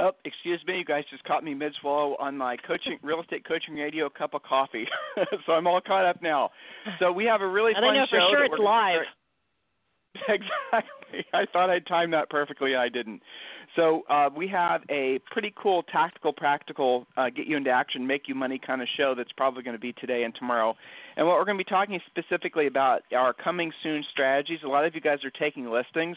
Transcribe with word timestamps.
Oh, 0.00 0.12
excuse 0.24 0.60
me, 0.66 0.78
you 0.78 0.84
guys 0.84 1.04
just 1.10 1.22
caught 1.24 1.44
me 1.44 1.54
mid 1.54 1.74
swallow 1.80 2.16
on 2.18 2.36
my 2.36 2.56
coaching 2.56 2.98
real 3.02 3.20
estate 3.20 3.46
coaching 3.46 3.74
radio 3.74 4.08
cup 4.08 4.34
of 4.34 4.42
coffee. 4.42 4.86
so 5.46 5.52
I'm 5.52 5.66
all 5.66 5.80
caught 5.80 6.06
up 6.06 6.22
now. 6.22 6.50
So 6.98 7.12
we 7.12 7.24
have 7.26 7.42
a 7.42 7.48
really 7.48 7.74
fun 7.74 7.82
show. 7.82 7.88
I 7.88 7.96
know 7.96 8.06
for 8.10 8.20
sure 8.30 8.44
it's 8.44 8.58
live. 8.58 9.00
Exactly. 10.28 11.24
I 11.32 11.46
thought 11.52 11.70
I'd 11.70 11.86
timed 11.86 12.12
that 12.12 12.28
perfectly. 12.28 12.76
I 12.76 12.90
didn't. 12.90 13.22
So 13.76 14.02
uh, 14.10 14.28
we 14.34 14.46
have 14.48 14.82
a 14.90 15.18
pretty 15.30 15.52
cool 15.56 15.82
tactical, 15.84 16.32
practical, 16.32 17.06
uh, 17.16 17.30
get 17.30 17.46
you 17.46 17.56
into 17.56 17.70
action, 17.70 18.06
make 18.06 18.28
you 18.28 18.34
money 18.34 18.60
kind 18.64 18.82
of 18.82 18.88
show 18.96 19.14
that's 19.14 19.32
probably 19.32 19.62
going 19.62 19.76
to 19.76 19.80
be 19.80 19.94
today 19.94 20.24
and 20.24 20.34
tomorrow. 20.34 20.76
And 21.16 21.26
what 21.26 21.38
we're 21.38 21.46
going 21.46 21.56
to 21.56 21.64
be 21.64 21.68
talking 21.68 21.98
specifically 22.06 22.66
about 22.66 23.02
are 23.16 23.32
coming 23.32 23.72
soon 23.82 24.04
strategies. 24.10 24.60
A 24.64 24.68
lot 24.68 24.84
of 24.84 24.94
you 24.94 25.00
guys 25.00 25.24
are 25.24 25.30
taking 25.30 25.70
listings 25.70 26.16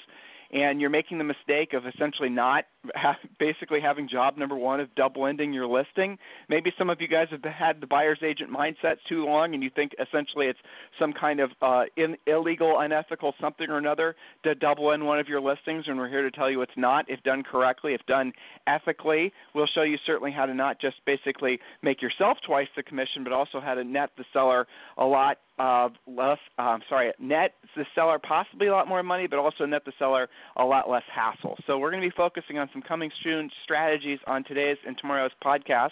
and 0.51 0.79
you're 0.79 0.89
making 0.89 1.17
the 1.17 1.23
mistake 1.23 1.73
of 1.73 1.85
essentially 1.85 2.29
not 2.29 2.65
ha- 2.95 3.17
basically 3.39 3.79
having 3.81 4.07
job 4.07 4.37
number 4.37 4.55
one 4.55 4.79
of 4.79 4.93
double 4.95 5.25
ending 5.25 5.53
your 5.53 5.67
listing. 5.67 6.17
Maybe 6.49 6.71
some 6.77 6.89
of 6.89 7.01
you 7.01 7.07
guys 7.07 7.27
have 7.31 7.43
had 7.43 7.81
the 7.81 7.87
buyer's 7.87 8.19
agent 8.23 8.51
mindset 8.51 8.97
too 9.07 9.25
long, 9.25 9.53
and 9.53 9.63
you 9.63 9.69
think 9.69 9.93
essentially 9.99 10.47
it's 10.47 10.59
some 10.99 11.13
kind 11.13 11.39
of 11.39 11.51
uh, 11.61 11.83
in, 11.97 12.15
illegal, 12.27 12.79
unethical 12.79 13.33
something 13.41 13.69
or 13.69 13.77
another 13.77 14.15
to 14.43 14.55
double 14.55 14.91
end 14.91 15.05
one 15.05 15.19
of 15.19 15.27
your 15.27 15.41
listings. 15.41 15.85
And 15.87 15.97
we're 15.97 16.09
here 16.09 16.21
to 16.21 16.31
tell 16.31 16.49
you 16.49 16.61
it's 16.61 16.71
not. 16.77 17.05
If 17.07 17.21
done 17.23 17.43
correctly, 17.43 17.93
if 17.93 18.05
done 18.05 18.33
ethically, 18.67 19.31
we'll 19.53 19.67
show 19.73 19.83
you 19.83 19.97
certainly 20.05 20.31
how 20.31 20.45
to 20.45 20.53
not 20.53 20.79
just 20.79 20.97
basically 21.05 21.59
make 21.81 22.01
yourself 22.01 22.37
twice 22.45 22.67
the 22.75 22.83
commission, 22.83 23.23
but 23.23 23.33
also 23.33 23.59
how 23.59 23.73
to 23.73 23.83
net 23.83 24.11
the 24.17 24.25
seller 24.33 24.67
a 24.97 25.05
lot 25.05 25.37
uh, 25.57 25.89
less, 26.07 26.39
um, 26.57 26.81
sorry, 26.89 27.13
net 27.19 27.53
the 27.75 27.85
seller 27.95 28.19
possibly 28.19 28.67
a 28.67 28.71
lot 28.71 28.87
more 28.87 29.03
money, 29.03 29.27
but 29.27 29.39
also 29.39 29.65
net 29.65 29.83
the 29.85 29.93
seller 29.97 30.27
a 30.57 30.65
lot 30.65 30.89
less 30.89 31.03
hassle. 31.13 31.57
So 31.65 31.77
we're 31.77 31.91
going 31.91 32.03
to 32.03 32.09
be 32.09 32.15
focusing 32.15 32.57
on 32.57 32.69
some 32.73 32.81
coming 32.81 33.11
soon 33.23 33.49
strategies 33.63 34.19
on 34.27 34.43
today's 34.43 34.77
and 34.85 34.97
tomorrow's 34.97 35.31
podcast. 35.43 35.91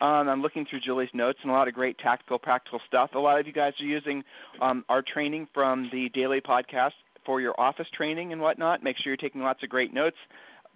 Um, 0.00 0.28
I'm 0.28 0.42
looking 0.42 0.66
through 0.68 0.80
Julie's 0.80 1.08
notes 1.14 1.38
and 1.42 1.50
a 1.50 1.54
lot 1.54 1.68
of 1.68 1.74
great 1.74 1.98
tactical, 1.98 2.38
practical 2.38 2.80
stuff. 2.86 3.10
A 3.14 3.18
lot 3.18 3.40
of 3.40 3.46
you 3.46 3.52
guys 3.52 3.72
are 3.80 3.86
using 3.86 4.22
um, 4.60 4.84
our 4.88 5.02
training 5.02 5.48
from 5.54 5.88
the 5.92 6.10
daily 6.12 6.40
podcast 6.40 6.90
for 7.24 7.40
your 7.40 7.58
office 7.58 7.86
training 7.96 8.32
and 8.32 8.40
whatnot. 8.40 8.82
Make 8.82 8.96
sure 8.98 9.10
you're 9.10 9.16
taking 9.16 9.40
lots 9.40 9.62
of 9.62 9.68
great 9.68 9.94
notes 9.94 10.16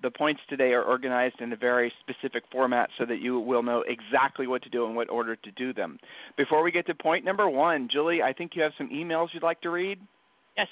the 0.02 0.10
points 0.10 0.40
today 0.48 0.72
are 0.72 0.82
organized 0.82 1.40
in 1.40 1.52
a 1.52 1.56
very 1.56 1.92
specific 2.00 2.44
format 2.50 2.90
so 2.98 3.04
that 3.06 3.20
you 3.20 3.38
will 3.38 3.62
know 3.62 3.84
exactly 3.86 4.46
what 4.46 4.62
to 4.62 4.68
do 4.68 4.86
and 4.86 4.96
what 4.96 5.10
order 5.10 5.36
to 5.36 5.50
do 5.52 5.72
them. 5.72 5.98
Before 6.36 6.62
we 6.62 6.70
get 6.70 6.86
to 6.86 6.94
point 6.94 7.24
number 7.24 7.48
one, 7.48 7.88
Julie, 7.90 8.22
I 8.22 8.32
think 8.32 8.52
you 8.54 8.62
have 8.62 8.72
some 8.78 8.88
emails 8.90 9.28
you'd 9.32 9.42
like 9.42 9.60
to 9.62 9.70
read. 9.70 9.98
Yes. 10.56 10.68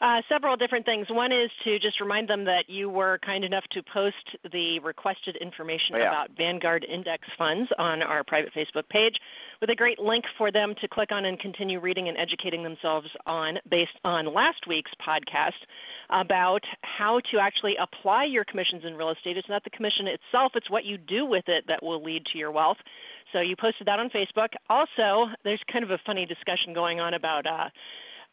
Uh, 0.00 0.20
several 0.28 0.56
different 0.56 0.84
things. 0.84 1.06
One 1.08 1.32
is 1.32 1.50
to 1.64 1.78
just 1.78 2.00
remind 2.00 2.28
them 2.28 2.44
that 2.44 2.64
you 2.68 2.90
were 2.90 3.18
kind 3.24 3.44
enough 3.44 3.64
to 3.72 3.82
post 3.82 4.36
the 4.52 4.78
requested 4.80 5.36
information 5.36 5.94
oh, 5.94 5.98
yeah. 5.98 6.08
about 6.08 6.30
Vanguard 6.36 6.84
Index 6.84 7.22
funds 7.38 7.70
on 7.78 8.02
our 8.02 8.22
private 8.22 8.52
Facebook 8.54 8.88
page 8.90 9.14
with 9.60 9.70
a 9.70 9.74
great 9.74 9.98
link 9.98 10.24
for 10.36 10.52
them 10.52 10.74
to 10.80 10.88
click 10.88 11.12
on 11.12 11.24
and 11.24 11.40
continue 11.40 11.80
reading 11.80 12.08
and 12.08 12.18
educating 12.18 12.62
themselves 12.62 13.08
on 13.26 13.56
based 13.70 13.98
on 14.04 14.32
last 14.34 14.66
week's 14.68 14.92
podcast 15.06 15.52
about 16.10 16.62
how 16.82 17.20
to 17.30 17.38
actually 17.38 17.74
apply 17.80 18.24
your 18.24 18.44
commissions 18.44 18.82
in 18.84 18.94
real 18.94 19.10
estate. 19.10 19.36
It's 19.38 19.48
not 19.48 19.64
the 19.64 19.70
commission 19.70 20.06
itself, 20.06 20.52
it's 20.54 20.70
what 20.70 20.84
you 20.84 20.98
do 20.98 21.24
with 21.24 21.44
it 21.48 21.64
that 21.68 21.82
will 21.82 22.02
lead 22.02 22.26
to 22.32 22.38
your 22.38 22.50
wealth. 22.50 22.78
So 23.32 23.40
you 23.40 23.56
posted 23.56 23.86
that 23.86 23.98
on 23.98 24.10
Facebook. 24.10 24.48
Also, 24.70 25.32
there's 25.42 25.60
kind 25.72 25.84
of 25.84 25.90
a 25.90 25.98
funny 26.06 26.26
discussion 26.26 26.74
going 26.74 27.00
on 27.00 27.14
about 27.14 27.46
uh, 27.46 27.68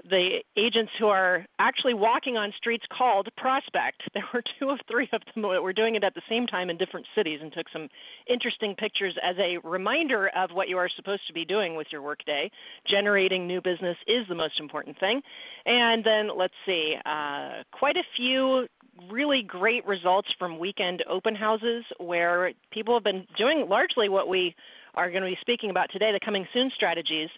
the 0.10 0.40
agents 0.58 0.92
who 1.00 1.08
are 1.08 1.46
actually 1.60 1.94
walking 1.94 2.36
on 2.36 2.54
streets 2.58 2.86
called 2.96 3.30
prospect. 3.38 4.02
There 4.14 4.24
were 4.34 4.44
two 4.60 4.70
of 4.70 4.80
three 4.90 5.10
of 5.12 5.22
them 5.34 5.44
that 5.44 5.64
were 5.64 5.74
doing 5.74 5.96
it 5.96 6.04
at 6.04 6.14
the 6.14 6.22
same 6.30 6.46
time 6.46 6.70
in 6.70 6.78
different 6.78 7.06
cities 7.16 7.40
and 7.42 7.52
took 7.52 7.68
some 7.74 7.90
interesting 8.28 8.76
pictures 8.76 9.18
as 9.24 9.36
a 9.40 9.58
reminder 9.68 10.30
of 10.36 10.52
what 10.52 10.70
you 10.70 10.78
are 10.78 10.90
supposed 10.96 11.26
to 11.28 11.34
be 11.34 11.46
doing 11.46 11.76
with 11.76 11.88
your 11.92 12.02
workday. 12.02 12.52
Generating 12.88 13.48
new 13.48 13.62
business 13.62 13.98
is 14.08 14.28
the 14.30 14.36
most 14.36 14.60
important 14.60 15.00
thing. 15.00 15.22
And 15.66 16.04
then 16.04 16.30
let's 16.38 16.54
see, 16.66 16.96
uh, 17.06 17.64
quite 17.72 17.98
a 17.98 18.04
few 18.16 18.68
really 19.10 19.42
great 19.42 19.86
results 19.86 20.28
from 20.38 20.60
weekend 20.60 21.04
open 21.10 21.36
houses 21.36 21.84
where 21.98 22.52
people 22.72 22.94
have 22.94 23.04
been 23.04 23.26
doing 23.38 23.68
largely 23.68 24.10
what 24.10 24.28
we 24.28 24.56
are 24.96 25.10
going 25.10 25.24
to 25.24 25.30
be 25.30 25.38
speaking 25.42 25.70
about 25.70 25.90
today 25.92 26.12
the 26.12 26.20
coming 26.24 26.46
soon 26.54 26.70
strategies 26.76 27.30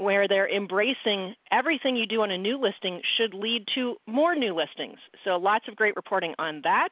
where 0.00 0.26
they're 0.26 0.48
embracing 0.48 1.34
everything 1.52 1.94
you 1.94 2.06
do 2.06 2.22
on 2.22 2.30
a 2.30 2.38
new 2.38 2.58
listing 2.58 3.00
should 3.16 3.34
lead 3.34 3.66
to 3.74 3.96
more 4.06 4.34
new 4.34 4.54
listings. 4.54 4.98
So 5.24 5.36
lots 5.36 5.66
of 5.68 5.76
great 5.76 5.94
reporting 5.94 6.34
on 6.38 6.60
that. 6.64 6.88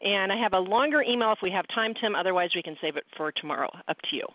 And 0.00 0.32
I 0.32 0.36
have 0.36 0.52
a 0.52 0.58
longer 0.58 1.02
email 1.02 1.32
if 1.32 1.38
we 1.42 1.50
have 1.52 1.66
time, 1.72 1.94
Tim. 2.00 2.14
Otherwise, 2.14 2.50
we 2.54 2.62
can 2.62 2.76
save 2.80 2.96
it 2.96 3.04
for 3.16 3.32
tomorrow. 3.32 3.70
Up 3.88 3.96
to 4.10 4.16
you. 4.16 4.26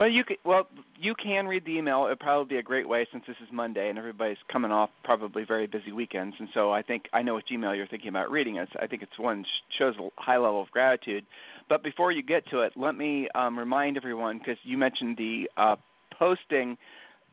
Well, 0.00 0.08
you 0.08 0.24
can, 0.24 0.36
well 0.44 0.66
you 0.98 1.14
can 1.14 1.46
read 1.46 1.64
the 1.64 1.76
email. 1.76 2.06
It'd 2.06 2.18
probably 2.18 2.56
be 2.56 2.58
a 2.58 2.62
great 2.62 2.88
way 2.88 3.06
since 3.12 3.22
this 3.28 3.36
is 3.42 3.48
Monday 3.52 3.90
and 3.90 3.98
everybody's 3.98 4.38
coming 4.50 4.72
off 4.72 4.90
probably 5.04 5.44
very 5.44 5.66
busy 5.66 5.92
weekends. 5.92 6.34
And 6.38 6.48
so 6.54 6.72
I 6.72 6.82
think 6.82 7.04
I 7.12 7.22
know 7.22 7.34
which 7.34 7.52
email 7.52 7.74
you're 7.74 7.86
thinking 7.86 8.08
about 8.08 8.30
reading. 8.30 8.56
It's, 8.56 8.72
I 8.80 8.86
think 8.86 9.02
it's 9.02 9.18
one 9.18 9.44
shows 9.78 9.94
a 10.00 10.08
high 10.16 10.38
level 10.38 10.62
of 10.62 10.70
gratitude. 10.70 11.24
But 11.68 11.84
before 11.84 12.12
you 12.12 12.22
get 12.22 12.48
to 12.48 12.62
it, 12.62 12.72
let 12.76 12.96
me 12.96 13.28
um, 13.34 13.58
remind 13.58 13.96
everyone 13.98 14.38
because 14.38 14.56
you 14.64 14.78
mentioned 14.78 15.18
the 15.18 15.50
uh, 15.56 15.76
posting 16.18 16.76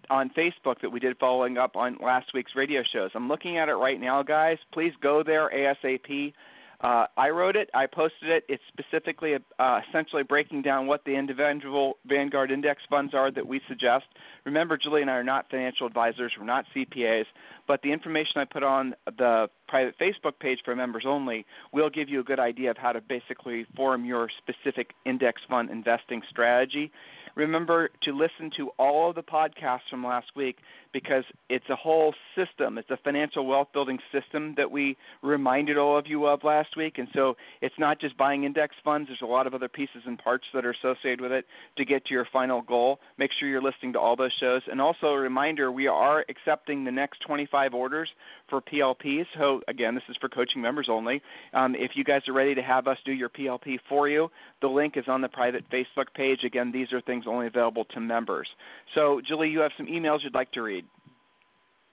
on 0.10 0.30
Facebook 0.30 0.82
that 0.82 0.92
we 0.92 1.00
did 1.00 1.18
following 1.18 1.58
up 1.58 1.76
on 1.76 1.98
last 2.02 2.28
week's 2.34 2.56
radio 2.56 2.82
shows. 2.94 3.12
I'm 3.16 3.28
looking 3.28 3.58
at 3.58 3.70
it 3.70 3.74
right 3.74 4.00
now, 4.00 4.24
guys. 4.24 4.58
Please 4.74 4.94
go 5.02 5.24
there 5.24 5.50
ASAP. 5.50 6.34
Uh, 6.80 7.08
I 7.18 7.30
wrote 7.30 7.56
it. 7.56 7.72
I 7.74 7.88
posted 7.88 8.30
it. 8.30 8.44
It's 8.48 8.62
specifically 8.68 9.34
uh, 9.58 9.80
essentially 9.90 10.22
breaking 10.22 10.62
down 10.62 10.86
what 10.86 11.04
the 11.06 11.16
individual 11.16 11.98
Vanguard 12.06 12.52
index 12.52 12.84
funds 12.88 13.16
are 13.16 13.32
that 13.32 13.48
we 13.48 13.62
suggest. 13.68 14.06
Remember, 14.46 14.78
Julie 14.78 15.02
and 15.02 15.10
I 15.10 15.16
are 15.16 15.24
not 15.24 15.50
financial 15.50 15.88
advisors. 15.88 16.34
We're 16.38 16.46
not 16.46 16.66
CPAs. 16.76 17.26
But 17.68 17.82
the 17.82 17.92
information 17.92 18.34
I 18.38 18.46
put 18.46 18.62
on 18.62 18.94
the 19.06 19.50
private 19.68 19.96
Facebook 20.00 20.40
page 20.40 20.60
for 20.64 20.76
members 20.76 21.04
only 21.08 21.48
will 21.74 21.90
give 21.90 22.10
you 22.10 22.20
a 22.20 22.24
good 22.24 22.40
idea 22.40 22.70
of 22.70 22.78
how 22.78 22.92
to 22.92 23.02
basically 23.02 23.66
form 23.76 24.06
your 24.06 24.30
specific 24.38 24.92
index 25.04 25.42
fund 25.50 25.72
investing 25.72 26.22
strategy. 26.30 26.92
Remember 27.38 27.90
to 28.02 28.12
listen 28.12 28.50
to 28.58 28.70
all 28.80 29.10
of 29.10 29.16
the 29.16 29.22
podcasts 29.22 29.88
from 29.92 30.04
last 30.04 30.26
week 30.36 30.58
because 30.94 31.24
it's 31.50 31.70
a 31.70 31.76
whole 31.76 32.14
system. 32.36 32.78
It's 32.78 32.90
a 32.90 32.98
financial 33.04 33.46
wealth 33.46 33.70
building 33.74 34.00
system 34.12 34.54
that 34.58 34.70
we 34.70 34.98
reminded 35.22 35.78
all 35.78 35.98
of 35.98 36.08
you 36.08 36.26
of 36.26 36.44
last 36.44 36.76
week. 36.78 36.98
And 36.98 37.08
so 37.14 37.36
it's 37.62 37.76
not 37.78 38.00
just 38.00 38.18
buying 38.18 38.44
index 38.44 38.76
funds, 38.84 39.10
there's 39.10 39.22
a 39.22 39.26
lot 39.26 39.48
of 39.48 39.54
other 39.54 39.68
pieces 39.68 40.04
and 40.06 40.18
parts 40.18 40.46
that 40.54 40.66
are 40.66 40.72
associated 40.72 41.22
with 41.22 41.32
it 41.32 41.46
to 41.78 41.86
get 41.86 42.06
to 42.06 42.14
your 42.14 42.28
final 42.32 42.62
goal. 42.62 43.00
Make 43.18 43.32
sure 43.40 43.48
you're 43.48 43.62
listening 43.62 43.94
to 43.94 44.00
all 44.00 44.16
those 44.16 44.34
shows. 44.40 44.62
And 44.70 44.82
also 44.82 45.08
a 45.08 45.20
reminder 45.20 45.72
we 45.72 45.88
are 45.88 46.26
accepting 46.30 46.84
the 46.84 46.92
next 46.92 47.20
25 47.26 47.74
orders 47.74 48.10
for 48.50 48.62
PLPs. 48.62 49.26
So, 49.38 49.62
again, 49.68 49.96
this 49.96 50.04
is 50.10 50.16
for 50.20 50.30
coaching 50.30 50.62
members 50.62 50.88
only. 50.90 51.22
Um, 51.54 51.76
if 51.76 51.92
you 51.96 52.04
guys 52.04 52.22
are 52.28 52.34
ready 52.34 52.56
to 52.56 52.62
have 52.62 52.88
us 52.88 52.98
do 53.06 53.12
your 53.12 53.30
PLP 53.30 53.80
for 53.90 54.08
you, 54.08 54.30
the 54.62 54.68
link 54.68 54.98
is 54.98 55.06
on 55.08 55.22
the 55.22 55.30
private 55.30 55.64
Facebook 55.70 56.14
page. 56.16 56.40
Again, 56.46 56.72
these 56.72 56.92
are 56.94 57.02
things 57.02 57.26
only 57.28 57.48
available 57.48 57.86
to 57.86 58.00
members. 58.00 58.48
So, 58.96 59.22
Julie, 59.28 59.50
you 59.50 59.60
have 59.60 59.72
some 59.78 59.88
emails 59.88 60.20
you'd 60.24 60.34
like 60.34 60.52
to 60.54 60.62
read. 60.62 60.86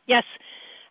Yes, 0.06 0.24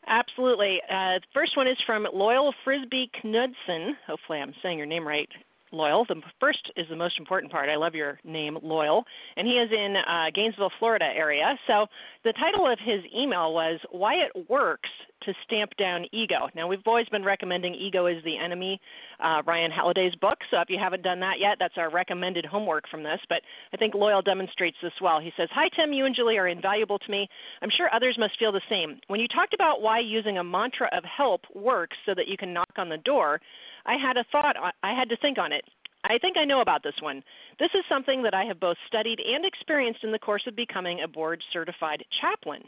absolutely. 0.07 0.81
Uh, 0.89 1.19
the 1.19 1.27
first 1.33 1.56
one 1.57 1.68
is 1.68 1.77
from 1.86 2.07
Loyal 2.13 2.54
Frisbee 2.63 3.10
Knudsen. 3.24 3.95
Hopefully, 4.07 4.39
I'm 4.39 4.54
saying 4.62 4.77
your 4.77 4.88
name 4.88 5.07
right. 5.07 5.30
Loyal. 5.73 6.05
The 6.07 6.21
first 6.39 6.71
is 6.77 6.85
the 6.89 6.95
most 6.95 7.19
important 7.19 7.51
part. 7.51 7.69
I 7.69 7.75
love 7.75 7.95
your 7.95 8.19
name, 8.23 8.57
Loyal. 8.61 9.03
And 9.35 9.47
he 9.47 9.53
is 9.53 9.69
in 9.71 9.95
uh, 9.97 10.25
Gainesville, 10.33 10.71
Florida 10.79 11.05
area. 11.05 11.57
So 11.67 11.87
the 12.23 12.33
title 12.33 12.71
of 12.71 12.79
his 12.79 13.01
email 13.15 13.53
was 13.53 13.79
Why 13.91 14.15
It 14.15 14.49
Works 14.49 14.89
to 15.25 15.33
Stamp 15.45 15.71
Down 15.77 16.05
Ego. 16.11 16.49
Now, 16.55 16.67
we've 16.67 16.79
always 16.85 17.07
been 17.07 17.23
recommending 17.23 17.73
Ego 17.73 18.07
is 18.07 18.23
the 18.23 18.37
Enemy, 18.37 18.79
uh, 19.23 19.41
Ryan 19.45 19.71
Holiday's 19.71 20.15
book. 20.15 20.39
So 20.51 20.59
if 20.59 20.69
you 20.69 20.77
haven't 20.79 21.03
done 21.03 21.19
that 21.21 21.35
yet, 21.39 21.57
that's 21.59 21.75
our 21.77 21.89
recommended 21.89 22.45
homework 22.45 22.85
from 22.89 23.03
this. 23.03 23.19
But 23.29 23.39
I 23.73 23.77
think 23.77 23.93
Loyal 23.93 24.21
demonstrates 24.21 24.77
this 24.81 24.93
well. 25.01 25.19
He 25.19 25.31
says, 25.37 25.49
Hi, 25.53 25.69
Tim. 25.75 25.93
You 25.93 26.05
and 26.05 26.15
Julie 26.15 26.37
are 26.37 26.47
invaluable 26.47 26.99
to 26.99 27.11
me. 27.11 27.27
I'm 27.61 27.69
sure 27.75 27.89
others 27.93 28.17
must 28.19 28.37
feel 28.37 28.51
the 28.51 28.61
same. 28.69 28.99
When 29.07 29.19
you 29.19 29.27
talked 29.27 29.53
about 29.53 29.81
why 29.81 29.99
using 29.99 30.37
a 30.37 30.43
mantra 30.43 30.89
of 30.95 31.03
help 31.03 31.41
works 31.53 31.97
so 32.05 32.13
that 32.15 32.27
you 32.27 32.37
can 32.37 32.53
knock 32.53 32.71
on 32.77 32.89
the 32.89 32.97
door, 32.97 33.39
I 33.85 33.95
had 33.97 34.18
a 34.18 34.25
thought. 34.31 34.56
I 34.83 34.94
had 34.94 35.09
to 35.09 35.18
think 35.18 35.38
on 35.38 35.51
it. 35.51 35.63
I 36.03 36.18
think 36.18 36.38
I 36.38 36.45
know 36.45 36.62
about 36.62 36.83
this 36.83 37.00
one. 37.01 37.24
This 37.59 37.69
is 37.74 37.83
something 37.88 38.24
that 38.24 38.33
I 38.33 38.44
have 38.44 38.59
both 38.59 38.77
studied 38.88 39.19
and 39.19 39.45
experienced 39.45 40.03
in 40.03 40.12
the 40.12 40.19
course 40.19 40.44
of 40.47 40.56
becoming 40.56 41.01
a 41.01 41.07
board 41.07 41.41
certified 41.53 42.03
chaplain. 42.19 42.63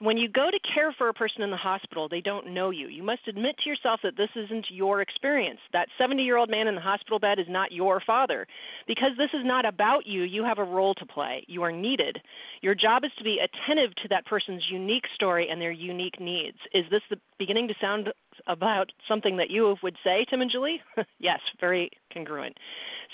When 0.00 0.18
you 0.18 0.28
go 0.28 0.50
to 0.50 0.58
care 0.74 0.92
for 0.98 1.08
a 1.08 1.14
person 1.14 1.42
in 1.42 1.52
the 1.52 1.56
hospital, 1.56 2.08
they 2.08 2.20
don't 2.20 2.52
know 2.52 2.70
you. 2.70 2.88
You 2.88 3.04
must 3.04 3.28
admit 3.28 3.54
to 3.58 3.70
yourself 3.70 4.00
that 4.02 4.16
this 4.16 4.30
isn't 4.34 4.66
your 4.68 5.00
experience. 5.00 5.60
That 5.72 5.86
70 5.96 6.24
year 6.24 6.36
old 6.36 6.50
man 6.50 6.66
in 6.66 6.74
the 6.74 6.80
hospital 6.80 7.20
bed 7.20 7.38
is 7.38 7.46
not 7.48 7.70
your 7.70 8.02
father. 8.04 8.48
Because 8.88 9.10
this 9.16 9.30
is 9.32 9.44
not 9.44 9.64
about 9.64 10.04
you, 10.04 10.22
you 10.22 10.42
have 10.42 10.58
a 10.58 10.64
role 10.64 10.94
to 10.94 11.06
play. 11.06 11.44
You 11.46 11.62
are 11.62 11.70
needed. 11.70 12.18
Your 12.60 12.74
job 12.74 13.04
is 13.04 13.12
to 13.18 13.24
be 13.24 13.38
attentive 13.38 13.94
to 14.02 14.08
that 14.08 14.26
person's 14.26 14.64
unique 14.68 15.04
story 15.14 15.48
and 15.48 15.60
their 15.60 15.70
unique 15.70 16.18
needs. 16.18 16.58
Is 16.74 16.84
this 16.90 17.02
the 17.08 17.20
beginning 17.38 17.68
to 17.68 17.74
sound 17.80 18.08
about 18.48 18.90
something 19.06 19.36
that 19.36 19.50
you 19.50 19.76
would 19.80 19.96
say, 20.02 20.26
Tim 20.28 20.40
and 20.40 20.50
Julie? 20.50 20.80
yes, 21.20 21.38
very 21.60 21.90
congruent. 22.12 22.58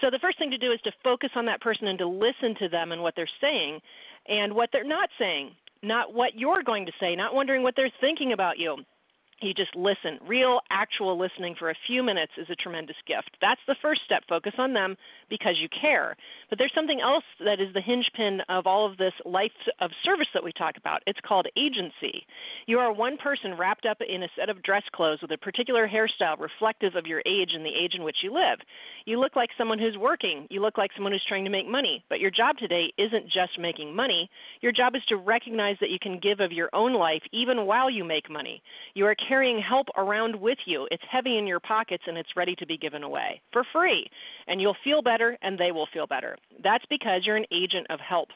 So 0.00 0.08
the 0.10 0.18
first 0.18 0.38
thing 0.38 0.50
to 0.50 0.58
do 0.58 0.72
is 0.72 0.80
to 0.84 0.92
focus 1.04 1.30
on 1.36 1.44
that 1.44 1.60
person 1.60 1.88
and 1.88 1.98
to 1.98 2.06
listen 2.06 2.54
to 2.60 2.70
them 2.70 2.90
and 2.90 3.02
what 3.02 3.14
they're 3.16 3.28
saying 3.38 3.80
and 4.26 4.54
what 4.54 4.70
they're 4.72 4.82
not 4.82 5.10
saying 5.18 5.52
not 5.82 6.14
what 6.14 6.34
you're 6.34 6.62
going 6.62 6.86
to 6.86 6.92
say, 7.00 7.16
not 7.16 7.34
wondering 7.34 7.62
what 7.62 7.74
they're 7.76 7.92
thinking 8.00 8.32
about 8.32 8.58
you 8.58 8.84
you 9.42 9.54
just 9.54 9.74
listen. 9.74 10.18
Real, 10.26 10.60
actual 10.70 11.18
listening 11.18 11.54
for 11.58 11.70
a 11.70 11.74
few 11.86 12.02
minutes 12.02 12.32
is 12.36 12.48
a 12.50 12.54
tremendous 12.54 12.96
gift. 13.06 13.36
That's 13.40 13.60
the 13.66 13.76
first 13.80 14.02
step. 14.04 14.22
Focus 14.28 14.52
on 14.58 14.74
them 14.74 14.96
because 15.30 15.54
you 15.60 15.68
care. 15.68 16.16
But 16.50 16.58
there's 16.58 16.74
something 16.74 17.00
else 17.00 17.24
that 17.38 17.60
is 17.60 17.72
the 17.72 17.80
hinge 17.80 18.10
pin 18.16 18.40
of 18.48 18.66
all 18.66 18.90
of 18.90 18.98
this 18.98 19.14
life 19.24 19.52
of 19.80 19.90
service 20.04 20.26
that 20.34 20.44
we 20.44 20.52
talk 20.52 20.76
about. 20.76 21.02
It's 21.06 21.20
called 21.26 21.46
agency. 21.56 22.26
You 22.66 22.78
are 22.78 22.92
one 22.92 23.16
person 23.16 23.56
wrapped 23.56 23.86
up 23.86 23.98
in 24.06 24.24
a 24.24 24.28
set 24.36 24.50
of 24.50 24.62
dress 24.62 24.82
clothes 24.92 25.20
with 25.22 25.30
a 25.30 25.38
particular 25.38 25.88
hairstyle 25.88 26.38
reflective 26.38 26.96
of 26.96 27.06
your 27.06 27.22
age 27.26 27.50
and 27.54 27.64
the 27.64 27.70
age 27.70 27.94
in 27.94 28.02
which 28.02 28.18
you 28.22 28.34
live. 28.34 28.58
You 29.06 29.20
look 29.20 29.36
like 29.36 29.50
someone 29.56 29.78
who's 29.78 29.96
working. 29.96 30.46
You 30.50 30.60
look 30.60 30.76
like 30.76 30.90
someone 30.94 31.12
who's 31.12 31.24
trying 31.26 31.44
to 31.44 31.50
make 31.50 31.68
money. 31.68 32.04
But 32.08 32.20
your 32.20 32.30
job 32.30 32.58
today 32.58 32.92
isn't 32.98 33.26
just 33.26 33.58
making 33.58 33.94
money. 33.94 34.28
Your 34.60 34.72
job 34.72 34.94
is 34.96 35.02
to 35.08 35.16
recognize 35.16 35.76
that 35.80 35.90
you 35.90 35.98
can 36.00 36.18
give 36.18 36.40
of 36.40 36.52
your 36.52 36.68
own 36.72 36.94
life 36.94 37.22
even 37.32 37.66
while 37.66 37.88
you 37.88 38.04
make 38.04 38.28
money. 38.28 38.62
You 38.94 39.06
are 39.06 39.16
carrying 39.28 39.62
help 39.62 39.86
around 39.96 40.34
with 40.36 40.58
you. 40.66 40.88
It's 40.90 41.02
heavy 41.10 41.38
in 41.38 41.46
your 41.46 41.60
pockets 41.60 42.04
and 42.06 42.18
it's 42.18 42.36
ready 42.36 42.54
to 42.56 42.66
be 42.66 42.76
given 42.76 43.02
away 43.02 43.40
for 43.52 43.64
free. 43.72 44.10
And 44.48 44.60
you'll 44.60 44.76
feel 44.82 45.02
better 45.02 45.19
and 45.42 45.58
they 45.58 45.72
will 45.72 45.88
feel 45.92 46.06
better. 46.06 46.36
That's 46.62 46.84
because 46.90 47.22
you're 47.24 47.36
an 47.36 47.46
agent 47.52 47.86
of 47.90 48.00
help. 48.00 48.28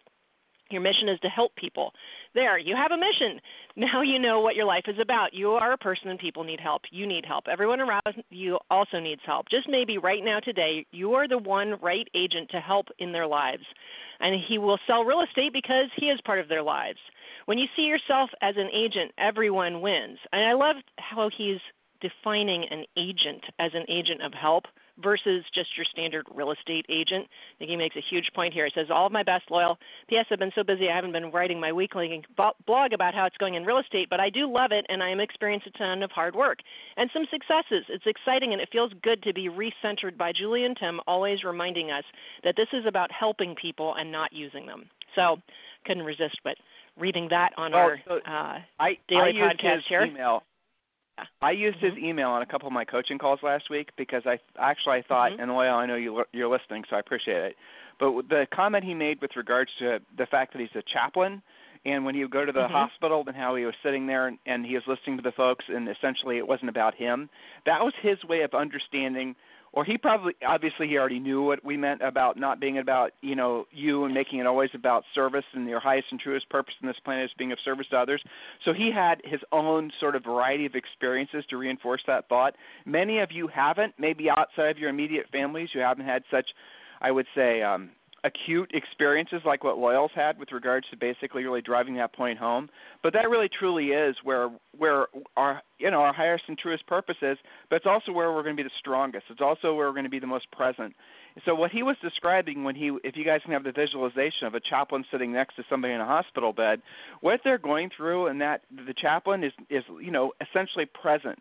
Your 0.71 0.81
mission 0.81 1.09
is 1.09 1.21
to 1.21 1.29
help 1.29 1.55
people. 1.57 1.93
There, 2.35 2.59
you 2.59 2.75
have 2.75 2.91
a 2.91 2.97
mission. 2.97 3.41
Now 3.77 4.03
you 4.03 4.21
know 4.21 4.39
what 4.39 4.55
your 4.55 4.67
life 4.67 4.85
is 4.87 5.01
about. 5.03 5.35
You 5.35 5.51
are 5.51 5.73
a 5.73 5.77
person 5.77 6.09
and 6.09 6.19
people 6.19 6.45
need 6.45 6.61
help. 6.61 6.83
You 6.93 7.09
need 7.09 7.27
help. 7.27 7.47
Everyone 7.51 7.81
around 7.81 8.23
you 8.31 8.57
also 8.71 9.01
needs 9.01 9.21
help. 9.27 9.49
Just 9.49 9.69
maybe 9.69 9.99
right 9.99 10.23
now, 10.23 10.39
today, 10.39 10.87
you 10.93 11.15
are 11.15 11.27
the 11.27 11.39
one 11.39 11.75
right 11.83 12.07
agent 12.15 12.51
to 12.51 12.61
help 12.61 12.87
in 13.01 13.11
their 13.11 13.27
lives. 13.27 13.65
And 14.21 14.41
he 14.49 14.59
will 14.59 14.79
sell 14.87 15.03
real 15.03 15.23
estate 15.23 15.53
because 15.53 15.87
he 15.97 16.07
is 16.07 16.21
part 16.25 16.39
of 16.39 16.49
their 16.49 16.63
lives. 16.63 17.01
When 17.47 17.59
you 17.59 17.67
see 17.75 17.83
yourself 17.83 18.31
as 18.43 18.55
an 18.57 18.71
agent, 18.73 19.11
everyone 19.19 19.81
wins. 19.81 20.19
And 20.33 20.47
I 20.47 20.53
love 20.53 20.77
how 20.99 21.31
he's 21.37 21.59
defining 22.01 22.65
an 22.71 22.85
agent 22.97 23.43
as 23.59 23.73
an 23.75 23.87
agent 23.89 24.23
of 24.23 24.33
help 24.33 24.67
versus 25.03 25.45
just 25.55 25.69
your 25.77 25.87
standard 25.91 26.27
real 26.35 26.53
estate 26.53 26.87
agent. 26.89 27.27
I 27.27 27.55
think 27.59 27.71
he 27.71 27.77
makes 27.77 27.97
a 27.97 28.05
huge 28.11 28.27
point 28.35 28.55
here. 28.55 28.65
He 28.67 28.73
says, 28.75 28.89
All 28.91 29.07
of 29.07 29.13
my 29.13 29.23
best 29.23 29.51
loyal. 29.51 29.79
P.S. 30.09 30.27
I've 30.31 30.39
been 30.39 30.53
so 30.55 30.63
busy 30.63 30.89
I 30.89 30.97
haven't 30.97 31.13
been 31.13 31.31
writing 31.31 31.61
my 31.61 31.73
weekly 31.73 32.23
blog 32.67 32.93
about 32.93 33.15
how 33.15 33.27
it's 33.27 33.37
going 33.37 33.55
in 33.55 33.65
real 33.65 33.79
estate, 33.79 34.09
but 34.11 34.21
I 34.21 34.31
do 34.31 34.51
love 34.51 34.73
it 34.73 34.87
and 34.89 35.03
I 35.03 35.11
am 35.11 35.21
experiencing 35.21 35.73
a 35.75 35.79
ton 35.79 36.03
of 36.03 36.11
hard 36.11 36.35
work 36.35 36.59
and 36.97 37.11
some 37.13 37.25
successes. 37.31 37.85
It's 37.89 38.07
exciting 38.07 38.53
and 38.53 38.61
it 38.61 38.69
feels 38.71 38.93
good 39.03 39.23
to 39.25 39.33
be 39.33 39.49
recentered 39.49 40.17
by 40.17 40.33
Julie 40.33 40.65
and 40.65 40.77
Tim, 40.77 41.01
always 41.07 41.45
reminding 41.45 41.91
us 41.91 42.05
that 42.45 42.55
this 42.57 42.69
is 42.73 42.87
about 42.87 43.11
helping 43.13 43.55
people 43.55 43.95
and 43.99 44.11
not 44.13 44.33
using 44.33 44.67
them. 44.67 44.85
So 45.15 45.37
couldn't 45.87 46.05
resist 46.05 46.39
but 46.45 46.57
reading 46.97 47.29
that 47.31 47.51
on 47.57 47.73
well, 47.73 47.81
our 47.81 48.01
so 48.07 48.15
uh, 48.27 48.59
I, 48.79 48.99
daily 49.09 49.33
I 49.41 49.55
podcast 49.55 49.75
his 49.77 49.85
here. 49.89 50.05
Email. 50.05 50.43
I 51.41 51.53
used 51.53 51.79
mm-hmm. 51.79 51.97
his 51.97 52.05
email 52.05 52.29
on 52.31 52.43
a 52.43 52.47
couple 52.47 52.67
of 52.67 52.73
my 52.73 52.85
coaching 52.85 53.19
calls 53.19 53.41
last 53.43 53.71
week 53.71 53.91
because 53.97 54.23
I 54.27 54.39
actually 54.59 54.99
I 54.99 55.03
thought, 55.03 55.33
mm-hmm. 55.33 55.43
and 55.43 55.55
well, 55.55 55.77
I 55.77 55.87
know 55.87 55.97
you 55.97 56.25
you're 56.33 56.49
listening, 56.49 56.85
so 56.89 56.97
I 56.97 57.01
appreciate 57.01 57.43
it. 57.43 57.57
But 58.01 58.29
the 58.29 58.47
comment 58.53 58.85
he 58.85 58.95
made 58.95 59.21
with 59.21 59.37
regards 59.37 59.71
to 59.79 60.01
the 60.17 60.27
fact 60.27 60.53
that 60.53 60.61
he's 60.61 60.75
a 60.75 60.83
chaplain, 60.83 61.43
and 61.85 62.05
when 62.05 62.15
he 62.15 62.23
would 62.23 62.33
go 62.33 62.45
to 62.45 62.53
the 62.53 62.61
mm-hmm. 62.61 62.73
hospital, 62.73 63.23
and 63.27 63.37
how 63.37 63.55
he 63.55 63.65
was 63.65 63.75
sitting 63.83 64.07
there 64.07 64.27
and, 64.27 64.39
and 64.47 64.67
he 64.67 64.75
was 64.75 64.85
listening 64.87 65.17
to 65.17 65.23
the 65.23 65.33
folks, 65.33 65.65
and 65.69 65.89
essentially 65.89 66.39
it 66.39 66.49
wasn't 66.49 66.69
about 66.69 66.95
him. 66.95 67.29
That 67.67 67.83
was 67.83 67.93
his 68.03 68.23
way 68.25 68.43
of 68.43 68.55
understanding 68.55 69.37
or 69.75 69.85
he 69.85 69.99
probably 69.99 70.35
obviously 70.47 70.87
he 70.89 70.97
already 70.97 71.19
knew 71.19 71.43
what 71.43 71.63
we 71.65 71.77
meant 71.77 72.01
about 72.01 72.39
not 72.39 72.61
being 72.61 72.79
about 72.79 73.11
you 73.21 73.35
know 73.35 73.67
you 73.73 74.05
and 74.05 74.15
making 74.15 74.39
it 74.39 74.47
always 74.47 74.71
about 74.73 75.05
service 75.15 75.45
and 75.53 75.69
your 75.69 75.81
highest 75.81 76.07
and 76.11 76.21
truest 76.21 76.49
purpose 76.49 76.75
in 76.81 76.87
this 76.87 76.97
planet 77.05 77.25
is 77.25 77.31
being 77.37 77.53
of 77.53 77.59
service 77.65 77.87
to 77.91 77.97
others. 77.97 78.23
So 78.65 78.73
he 78.73 78.91
had 78.95 79.21
his 79.25 79.41
own 79.53 79.91
sort 80.01 80.17
of 80.17 80.25
variety 80.25 80.65
of 80.65 80.75
experiences 80.75 81.45
to 81.51 81.57
reinforce 81.57 82.03
that 82.07 82.29
thought. 82.29 82.55
Many 82.87 83.19
of 83.19 83.31
you 83.33 83.49
haven't. 83.49 83.95
Maybe 83.99 84.31
outside 84.31 84.71
of 84.71 84.79
your 84.79 84.91
immediate 84.91 85.27
families 85.31 85.69
you 85.75 85.81
haven't 85.81 86.07
had 86.07 86.23
such 86.31 86.47
i 87.01 87.11
would 87.11 87.27
say 87.35 87.63
um 87.63 87.91
acute 88.25 88.71
experiences 88.73 89.43
like 89.45 89.63
what 89.63 89.79
Loyal's 89.79 90.11
had 90.15 90.39
with 90.39 90.51
regards 90.51 90.89
to 90.91 90.97
basically 90.97 91.45
really 91.45 91.61
driving 91.61 91.95
that 91.97 92.15
point 92.15 92.39
home. 92.39 92.69
But 93.03 93.13
that 93.13 93.29
really 93.29 93.49
truly 93.49 93.89
is 93.89 94.17
where 94.25 94.51
where 94.77 95.07
our 95.37 95.63
you 95.79 95.91
know 95.91 96.01
our 96.01 96.13
highest 96.13 96.45
and 96.49 96.59
truest 96.59 96.87
purpose 96.87 97.17
is. 97.23 97.37
But 97.69 97.77
it's 97.77 97.87
also 97.87 98.13
where 98.13 98.33
we're 98.33 98.43
going 98.43 98.57
to 98.57 98.63
be 98.63 98.69
the 98.69 98.75
strongest. 98.79 99.27
It's 99.31 99.43
also 99.43 99.75
where 99.75 99.87
we're 99.87 99.93
going 99.93 100.05
to 100.05 100.11
be 100.11 100.19
the 100.19 100.27
most 100.27 100.51
present. 100.51 100.95
So 101.45 101.55
what 101.55 101.73
he 101.73 101.83
was 101.83 101.97
describing 102.01 102.63
when 102.63 102.77
he, 102.77 102.97
if 103.03 103.17
you 103.17 103.25
guys 103.25 103.41
can 103.43 103.53
have 103.53 103.65
the 103.65 103.73
visualization 103.73 104.47
of 104.47 104.55
a 104.55 104.61
chaplain 104.61 105.05
sitting 105.11 105.33
next 105.33 105.57
to 105.57 105.65
somebody 105.69 105.93
in 105.93 106.01
a 106.01 106.07
hospital 106.07 106.53
bed, 106.53 106.81
what 107.23 107.41
they're 107.43 107.59
going 107.59 107.91
through, 107.95 108.29
and 108.29 108.41
that 108.41 108.63
the 108.71 108.95
chaplain 108.97 109.45
is 109.45 109.53
is 109.69 109.85
you 110.01 110.11
know 110.11 110.33
essentially 110.41 110.87
present 110.87 111.39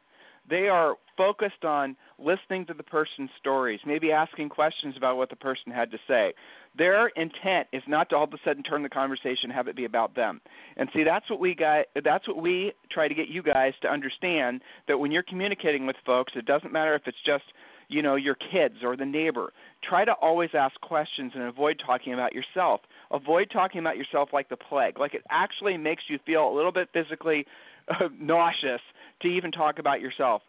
they 0.49 0.67
are 0.67 0.95
focused 1.15 1.63
on 1.63 1.95
listening 2.17 2.65
to 2.65 2.73
the 2.73 2.83
person's 2.83 3.29
stories, 3.39 3.79
maybe 3.85 4.11
asking 4.11 4.49
questions 4.49 4.95
about 4.97 5.17
what 5.17 5.29
the 5.29 5.35
person 5.35 5.71
had 5.71 5.91
to 5.91 5.97
say. 6.07 6.33
Their 6.77 7.09
intent 7.09 7.67
is 7.71 7.83
not 7.87 8.09
to 8.09 8.15
all 8.15 8.23
of 8.23 8.33
a 8.33 8.37
sudden 8.43 8.63
turn 8.63 8.83
the 8.83 8.89
conversation 8.89 9.49
have 9.51 9.67
it 9.67 9.75
be 9.75 9.85
about 9.85 10.15
them. 10.15 10.41
And 10.75 10.89
see 10.93 11.03
that's 11.03 11.29
what 11.29 11.39
we 11.39 11.53
got 11.53 11.85
that's 12.03 12.27
what 12.27 12.41
we 12.41 12.73
try 12.91 13.07
to 13.07 13.13
get 13.13 13.27
you 13.27 13.43
guys 13.43 13.73
to 13.81 13.87
understand 13.87 14.61
that 14.87 14.97
when 14.97 15.11
you're 15.11 15.23
communicating 15.23 15.85
with 15.85 15.95
folks, 16.05 16.33
it 16.35 16.45
doesn't 16.45 16.73
matter 16.73 16.95
if 16.95 17.03
it's 17.05 17.17
just 17.25 17.43
you 17.89 18.01
know 18.01 18.15
your 18.15 18.35
kids 18.35 18.75
or 18.83 18.95
the 18.95 19.05
neighbor 19.05 19.53
try 19.87 20.05
to 20.05 20.13
always 20.13 20.49
ask 20.53 20.79
questions 20.81 21.33
and 21.35 21.43
avoid 21.43 21.81
talking 21.85 22.13
about 22.13 22.33
yourself 22.33 22.81
avoid 23.11 23.49
talking 23.51 23.79
about 23.79 23.97
yourself 23.97 24.29
like 24.33 24.49
the 24.49 24.57
plague 24.57 24.97
like 24.99 25.13
it 25.13 25.21
actually 25.29 25.77
makes 25.77 26.03
you 26.07 26.17
feel 26.25 26.49
a 26.49 26.53
little 26.53 26.71
bit 26.71 26.89
physically 26.93 27.45
uh, 27.89 28.07
nauseous 28.19 28.81
to 29.21 29.27
even 29.27 29.51
talk 29.51 29.79
about 29.79 30.01
yourself. 30.01 30.41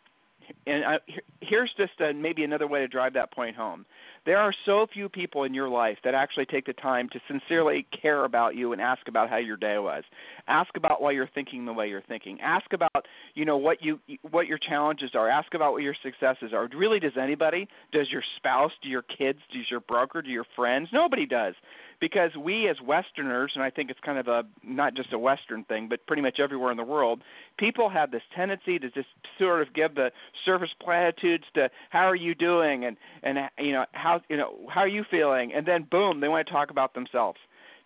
And 0.67 0.85
I, 0.85 0.97
here's 1.41 1.73
just 1.77 1.93
a, 2.01 2.13
maybe 2.13 2.45
another 2.45 2.67
way 2.67 2.81
to 2.81 2.89
drive 2.89 3.15
that 3.15 3.33
point 3.33 3.57
home. 3.57 3.87
There 4.27 4.39
are 4.39 4.55
so 4.65 4.87
few 4.93 5.09
people 5.09 5.45
in 5.45 5.53
your 5.53 5.69
life 5.69 5.99
that 6.05 6.15
actually 6.15 6.47
take 6.47 6.67
the 6.67 6.73
time 6.73 7.09
to 7.11 7.21
sincerely 7.29 7.87
care 8.01 8.25
about 8.25 8.55
you 8.55 8.73
and 8.73 8.81
ask 8.81 9.07
about 9.07 9.29
how 9.29 9.37
your 9.37 9.57
day 9.57 9.77
was. 9.79 10.03
Ask 10.49 10.71
about 10.77 11.03
why 11.03 11.13
you're 11.13 11.29
thinking 11.35 11.67
the 11.67 11.73
way 11.73 11.89
you're 11.89 12.03
thinking. 12.03 12.41
Ask 12.41 12.73
about, 12.73 13.07
you 13.35 13.45
know, 13.45 13.59
what 13.59 13.83
you 13.83 14.01
what 14.31 14.47
your 14.47 14.59
challenges 14.59 15.11
are. 15.15 15.29
Ask 15.29 15.53
about 15.55 15.73
what 15.73 15.83
your 15.83 15.97
successes 16.03 16.53
are. 16.55 16.69
Really 16.75 17.01
does 17.01 17.17
anybody? 17.21 17.69
Does 17.93 18.09
your 18.11 18.23
spouse, 18.37 18.73
do 18.83 18.89
your 18.89 19.03
kids, 19.03 19.41
does 19.53 19.71
your 19.71 19.81
broker, 19.81 20.23
do 20.23 20.31
your 20.31 20.47
friends? 20.57 20.89
Nobody 20.93 21.27
does 21.27 21.55
because 22.01 22.31
we 22.37 22.69
as 22.69 22.77
Westerners, 22.81 23.53
and 23.55 23.63
I 23.63 23.71
think 23.71 23.91
it's 23.91 24.01
kind 24.01 24.19
of 24.19 24.29
a 24.29 24.45
not 24.63 24.95
just 24.95 25.13
a 25.13 25.19
Western 25.19 25.65
thing, 25.65 25.89
but 25.89 26.07
pretty 26.07 26.23
much 26.23 26.39
everywhere 26.41 26.71
in 26.71 26.77
the 26.77 26.85
world, 26.85 27.21
people 27.59 27.89
have 27.89 28.11
this 28.11 28.23
tendency 28.35 28.79
to 28.79 28.91
just 28.91 29.09
sort 29.39 29.63
of 29.63 29.73
give 29.75 29.95
the 29.95 30.11
surface 30.45 30.71
platitudes 30.81 31.45
to 31.55 31.71
how 31.91 32.09
are 32.09 32.17
you 32.17 32.35
doing 32.35 32.85
and 32.85 32.97
and 33.23 33.39
you 33.59 33.73
know 33.73 33.85
how 33.93 34.21
you 34.29 34.37
know 34.37 34.55
how 34.69 34.81
are 34.81 34.89
you 34.89 35.05
feeling, 35.11 35.53
and 35.53 35.67
then 35.67 35.87
boom, 35.91 36.21
they 36.21 36.29
want 36.29 36.47
to 36.47 36.53
talk 36.53 36.71
about 36.71 36.95
themselves. 36.95 37.39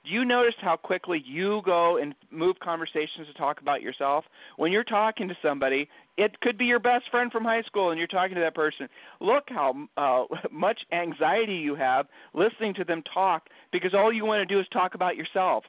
Do 0.05 0.13
you 0.13 0.25
notice 0.25 0.55
how 0.61 0.77
quickly 0.77 1.23
you 1.27 1.61
go 1.65 1.97
and 1.99 2.15
move 2.31 2.59
conversations 2.61 3.27
to 3.27 3.35
talk 3.35 3.61
about 3.61 3.83
yourself? 3.83 4.25
When 4.57 4.73
you're 4.73 4.85
talking 4.85 5.29
to 5.29 5.37
somebody, 5.43 5.89
it 6.17 6.41
could 6.41 6.57
be 6.57 6.65
your 6.65 6.79
best 6.79 7.11
friend 7.11 7.31
from 7.31 7.45
high 7.45 7.63
school, 7.63 7.91
and 7.91 7.99
you're 7.99 8.07
talking 8.07 8.35
to 8.35 8.41
that 8.41 8.55
person. 8.55 8.89
Look 9.21 9.45
how 9.49 9.89
uh, 9.97 10.25
much 10.51 10.81
anxiety 10.93 11.57
you 11.57 11.75
have 11.75 12.07
listening 12.33 12.75
to 12.75 12.85
them 12.85 13.03
talk 13.13 13.49
because 13.73 13.93
all 13.95 14.13
you 14.13 14.25
want 14.25 14.41
to 14.41 14.55
do 14.55 14.61
is 14.61 14.67
talk 14.73 14.95
about 14.95 15.17
yourself. 15.17 15.65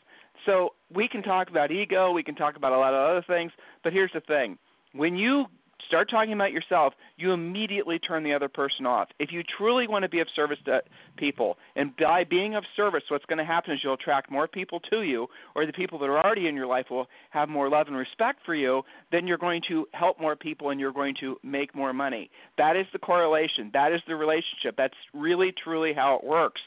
So 0.46 0.70
we 0.94 1.08
can 1.08 1.22
talk 1.22 1.50
about 1.50 1.72
ego, 1.72 2.12
we 2.12 2.24
can 2.24 2.36
talk 2.36 2.56
about 2.56 2.72
a 2.72 2.78
lot 2.78 2.94
of 2.94 3.10
other 3.10 3.26
things, 3.28 3.52
but 3.84 3.92
here's 3.92 4.12
the 4.14 4.22
thing: 4.22 4.58
when 4.94 5.18
you 5.18 5.46
start 5.88 6.10
talking 6.10 6.34
about 6.34 6.52
yourself, 6.52 6.94
you 7.18 7.32
immediately 7.32 8.00
turn 8.00 8.24
the 8.24 8.34
other 8.34 8.50
person 8.50 8.86
off. 8.86 9.10
If 9.20 9.32
you 9.32 9.44
truly 9.58 9.88
want 9.88 10.04
to 10.04 10.10
be 10.10 10.20
of 10.20 10.28
service 10.36 10.58
to 10.66 10.82
people, 11.18 11.58
and 11.76 11.96
by 11.98 12.24
being 12.24 12.56
of 12.56 12.64
service, 12.76 13.04
what's 13.10 13.26
going 13.26 13.38
to 13.38 13.46
happen 13.46 13.74
is 13.74 13.80
you'll 13.84 13.94
attract 13.94 14.32
more 14.32 14.48
people 14.48 14.80
to 14.92 15.02
you, 15.02 15.28
or 15.56 15.66
the 15.66 15.74
people 15.74 16.00
that 16.00 16.06
are 16.06 16.24
already 16.24 16.48
in 16.48 16.56
your 16.56 16.68
life 16.68 16.88
will 16.90 17.08
have 17.32 17.50
more 17.50 17.70
love 17.70 17.88
and 17.88 17.96
respect 17.96 18.40
for 18.46 18.56
you, 18.56 18.84
then 19.12 19.28
you're 19.28 19.38
going 19.38 19.62
to 19.68 19.88
help 19.94 20.20
more 20.20 20.36
people 20.36 20.70
and 20.70 20.80
you're 20.80 20.94
going 20.94 21.16
to 21.20 21.38
make 21.44 21.76
more 21.76 21.94
money. 21.94 22.30
That 22.58 22.76
is 22.76 22.86
the 22.94 23.00
correlation. 23.00 23.72
That 23.74 23.92
is 23.92 24.02
the 24.08 24.16
relationship. 24.16 24.76
That's 24.78 24.94
really, 25.14 25.54
truly 25.64 25.94
how 25.94 26.16
it 26.16 26.24
works. 26.24 26.62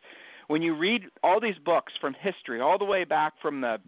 When 0.49 0.61
you 0.61 0.77
read 0.77 1.05
all 1.23 1.41
these 1.41 1.59
books 1.65 1.93
from 2.01 2.15
history, 2.21 2.61
all 2.61 2.79
the 2.79 2.85
way 2.85 3.05
back 3.05 3.35
from 3.41 3.61
the 3.61 3.79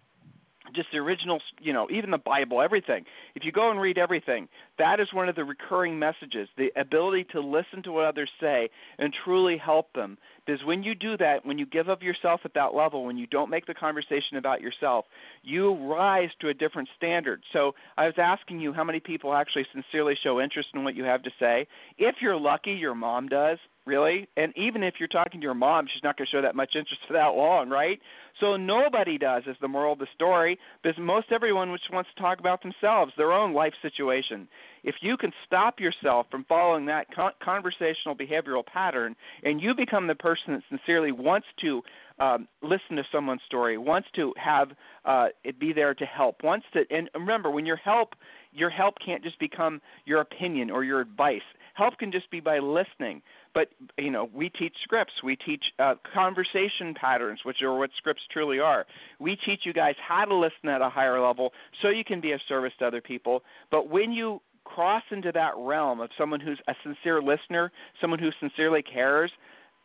just 0.74 0.88
the 0.92 0.98
original, 0.98 1.40
you 1.60 1.72
know, 1.72 1.88
even 1.90 2.10
the 2.10 2.18
Bible, 2.18 2.60
everything. 2.60 3.04
If 3.34 3.44
you 3.44 3.52
go 3.52 3.70
and 3.70 3.80
read 3.80 3.98
everything, 3.98 4.48
that 4.78 5.00
is 5.00 5.08
one 5.12 5.28
of 5.28 5.36
the 5.36 5.44
recurring 5.44 5.98
messages 5.98 6.48
the 6.56 6.72
ability 6.76 7.26
to 7.32 7.40
listen 7.40 7.82
to 7.84 7.92
what 7.92 8.04
others 8.04 8.30
say 8.40 8.68
and 8.98 9.14
truly 9.24 9.56
help 9.56 9.92
them. 9.92 10.18
Because 10.44 10.64
when 10.64 10.82
you 10.82 10.94
do 10.94 11.16
that, 11.16 11.46
when 11.46 11.58
you 11.58 11.66
give 11.66 11.88
of 11.88 12.02
yourself 12.02 12.40
at 12.44 12.54
that 12.54 12.74
level, 12.74 13.04
when 13.04 13.16
you 13.16 13.26
don't 13.26 13.50
make 13.50 13.66
the 13.66 13.74
conversation 13.74 14.36
about 14.36 14.60
yourself, 14.60 15.06
you 15.42 15.74
rise 15.90 16.30
to 16.40 16.48
a 16.48 16.54
different 16.54 16.88
standard. 16.96 17.42
So 17.52 17.74
I 17.96 18.06
was 18.06 18.14
asking 18.18 18.60
you 18.60 18.72
how 18.72 18.84
many 18.84 19.00
people 19.00 19.32
actually 19.34 19.66
sincerely 19.72 20.14
show 20.22 20.40
interest 20.40 20.68
in 20.74 20.84
what 20.84 20.94
you 20.94 21.04
have 21.04 21.22
to 21.22 21.30
say. 21.40 21.66
If 21.98 22.16
you're 22.20 22.36
lucky, 22.36 22.72
your 22.72 22.94
mom 22.94 23.28
does 23.28 23.58
really. 23.86 24.28
And 24.36 24.52
even 24.56 24.82
if 24.82 24.94
you're 24.98 25.08
talking 25.08 25.40
to 25.40 25.44
your 25.44 25.54
mom, 25.54 25.86
she's 25.92 26.02
not 26.02 26.16
going 26.16 26.26
to 26.30 26.36
show 26.36 26.42
that 26.42 26.56
much 26.56 26.72
interest 26.74 27.02
for 27.06 27.12
that 27.12 27.34
long, 27.36 27.68
right? 27.68 28.00
So 28.40 28.56
nobody 28.56 29.18
does, 29.18 29.44
is 29.46 29.56
the 29.60 29.68
moral 29.68 29.92
of 29.92 29.98
the 29.98 30.06
story, 30.14 30.58
because 30.82 30.98
most 30.98 31.26
everyone 31.30 31.72
just 31.76 31.92
wants 31.92 32.10
to 32.14 32.22
talk 32.22 32.40
about 32.40 32.62
themselves, 32.62 33.12
their 33.16 33.32
own 33.32 33.52
life 33.52 33.74
situation. 33.82 34.48
If 34.82 34.96
you 35.00 35.16
can 35.16 35.32
stop 35.46 35.80
yourself 35.80 36.26
from 36.30 36.44
following 36.48 36.86
that 36.86 37.06
con- 37.14 37.32
conversational 37.42 38.16
behavioral 38.16 38.64
pattern, 38.66 39.14
and 39.42 39.60
you 39.60 39.74
become 39.74 40.06
the 40.06 40.14
person 40.14 40.54
that 40.54 40.62
sincerely 40.68 41.12
wants 41.12 41.46
to 41.60 41.82
um, 42.18 42.48
listen 42.62 42.96
to 42.96 43.02
someone's 43.12 43.40
story, 43.46 43.78
wants 43.78 44.08
to 44.16 44.32
have 44.36 44.68
uh, 45.04 45.28
it 45.42 45.58
be 45.58 45.72
there 45.72 45.94
to 45.94 46.04
help, 46.04 46.42
wants 46.42 46.66
to, 46.72 46.84
and 46.90 47.10
remember, 47.14 47.50
when 47.50 47.66
your 47.66 47.76
help, 47.76 48.14
your 48.52 48.70
help 48.70 48.94
can't 49.04 49.22
just 49.22 49.38
become 49.38 49.80
your 50.04 50.20
opinion 50.20 50.70
or 50.70 50.84
your 50.84 51.00
advice. 51.00 51.42
Help 51.74 51.98
can 51.98 52.12
just 52.12 52.30
be 52.30 52.40
by 52.40 52.58
listening. 52.58 53.20
But 53.54 53.68
you 53.96 54.10
know, 54.10 54.28
we 54.34 54.50
teach 54.50 54.74
scripts. 54.82 55.12
We 55.22 55.36
teach 55.36 55.62
uh, 55.78 55.94
conversation 56.12 56.94
patterns, 57.00 57.40
which 57.44 57.62
are 57.62 57.76
what 57.78 57.90
scripts 57.96 58.22
truly 58.32 58.58
are. 58.58 58.84
We 59.20 59.36
teach 59.46 59.60
you 59.64 59.72
guys 59.72 59.94
how 60.06 60.24
to 60.24 60.34
listen 60.34 60.68
at 60.68 60.82
a 60.82 60.90
higher 60.90 61.20
level, 61.20 61.52
so 61.80 61.88
you 61.88 62.04
can 62.04 62.20
be 62.20 62.32
of 62.32 62.40
service 62.48 62.72
to 62.80 62.86
other 62.86 63.00
people. 63.00 63.42
But 63.70 63.88
when 63.88 64.12
you 64.12 64.40
cross 64.64 65.02
into 65.10 65.30
that 65.32 65.52
realm 65.56 66.00
of 66.00 66.10
someone 66.18 66.40
who's 66.40 66.58
a 66.68 66.74
sincere 66.82 67.22
listener, 67.22 67.70
someone 68.00 68.18
who 68.18 68.30
sincerely 68.40 68.82
cares, 68.82 69.30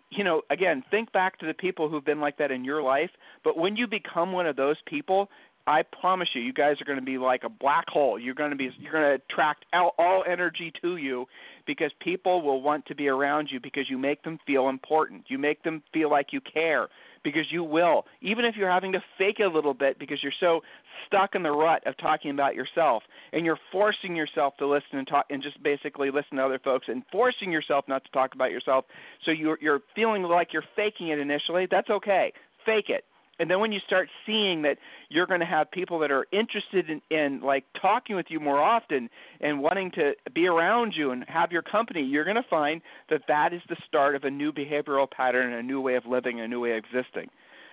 you 0.10 0.24
know, 0.24 0.42
again, 0.50 0.84
think 0.90 1.12
back 1.12 1.38
to 1.40 1.46
the 1.46 1.54
people 1.54 1.90
who've 1.90 2.06
been 2.06 2.20
like 2.20 2.38
that 2.38 2.50
in 2.52 2.64
your 2.66 2.82
life. 2.82 3.12
But 3.44 3.58
when 3.58 3.76
you 3.76 3.88
become 3.88 4.32
one 4.32 4.48
of 4.48 4.56
those 4.56 4.78
people, 4.88 5.30
I 5.68 5.84
promise 5.84 6.30
you, 6.34 6.42
you 6.42 6.54
guys 6.54 6.82
are 6.82 6.86
going 6.86 6.98
to 6.98 7.06
be 7.06 7.20
like 7.20 7.44
a 7.44 7.50
black 7.50 7.88
hole. 7.90 8.18
You're 8.18 8.34
going 8.34 8.50
to 8.50 8.56
be, 8.56 8.72
you're 8.80 8.92
going 8.92 9.04
to 9.04 9.24
attract 9.24 9.66
all, 9.72 9.94
all 10.00 10.24
energy 10.28 10.74
to 10.82 10.98
you, 10.98 11.28
because 11.70 11.92
people 12.00 12.42
will 12.42 12.64
want 12.64 12.84
to 12.88 12.96
be 12.96 13.08
around 13.08 13.50
you 13.52 13.60
because 13.60 13.88
you 13.92 13.96
make 14.00 14.24
them 14.24 14.40
feel 14.48 14.70
important. 14.70 15.26
You 15.28 15.38
make 15.38 15.62
them 15.62 15.84
feel 15.94 16.10
like 16.10 16.34
you 16.34 16.42
care 16.42 16.88
because 17.24 17.46
you 17.52 17.64
will, 17.64 18.06
even 18.24 18.44
if 18.44 18.56
you're 18.56 18.72
having 18.72 18.92
to 18.92 19.00
fake 19.20 19.36
it 19.38 19.44
a 19.44 19.50
little 19.50 19.76
bit 19.76 20.00
because 20.00 20.18
you're 20.24 20.34
so 20.40 20.62
stuck 21.06 21.36
in 21.36 21.44
the 21.44 21.52
rut 21.52 21.86
of 21.86 21.96
talking 22.00 22.32
about 22.32 22.56
yourself 22.56 23.04
and 23.34 23.46
you're 23.46 23.60
forcing 23.72 24.16
yourself 24.16 24.58
to 24.58 24.66
listen 24.66 24.98
and 24.98 25.08
talk 25.08 25.28
and 25.30 25.44
just 25.44 25.62
basically 25.62 26.10
listen 26.10 26.38
to 26.38 26.44
other 26.44 26.58
folks 26.58 26.88
and 26.88 27.04
forcing 27.12 27.52
yourself 27.52 27.86
not 27.88 28.04
to 28.04 28.10
talk 28.14 28.34
about 28.34 28.50
yourself. 28.50 28.86
So 29.24 29.30
you're 29.30 29.60
you're 29.62 29.82
feeling 29.94 30.24
like 30.24 30.52
you're 30.52 30.64
faking 30.76 31.10
it 31.10 31.20
initially. 31.20 31.68
That's 31.70 31.92
okay. 31.92 32.34
Fake 32.66 32.90
it 32.90 33.06
and 33.40 33.50
then 33.50 33.60
when 33.60 33.72
you 33.72 33.80
start 33.86 34.10
seeing 34.26 34.62
that 34.64 34.78
you're 35.10 35.26
going 35.26 35.40
to 35.40 35.46
have 35.46 35.72
people 35.72 35.98
that 36.00 36.12
are 36.12 36.28
interested 36.32 36.90
in, 36.90 37.02
in 37.10 37.42
like 37.42 37.64
talking 37.82 38.16
with 38.16 38.28
you 38.30 38.40
more 38.40 38.62
often 38.62 39.10
and 39.42 39.62
wanting 39.62 39.92
to 39.92 40.14
be 40.34 40.48
around 40.48 40.94
you 40.96 41.12
and 41.12 41.24
have 41.28 41.52
your 41.52 41.62
company 41.62 42.02
you're 42.04 42.26
going 42.26 42.36
to 42.36 42.50
find 42.50 42.82
that 43.10 43.22
that 43.28 43.54
is 43.54 43.62
the 43.70 43.78
start 43.88 44.16
of 44.16 44.24
a 44.24 44.30
new 44.30 44.52
behavioral 44.52 45.10
pattern 45.10 45.54
a 45.54 45.64
new 45.64 45.82
way 45.82 45.96
of 45.96 46.06
living 46.06 46.42
a 46.42 46.48
new 46.48 46.60
way 46.60 46.72
of 46.72 46.84
existing. 46.84 47.30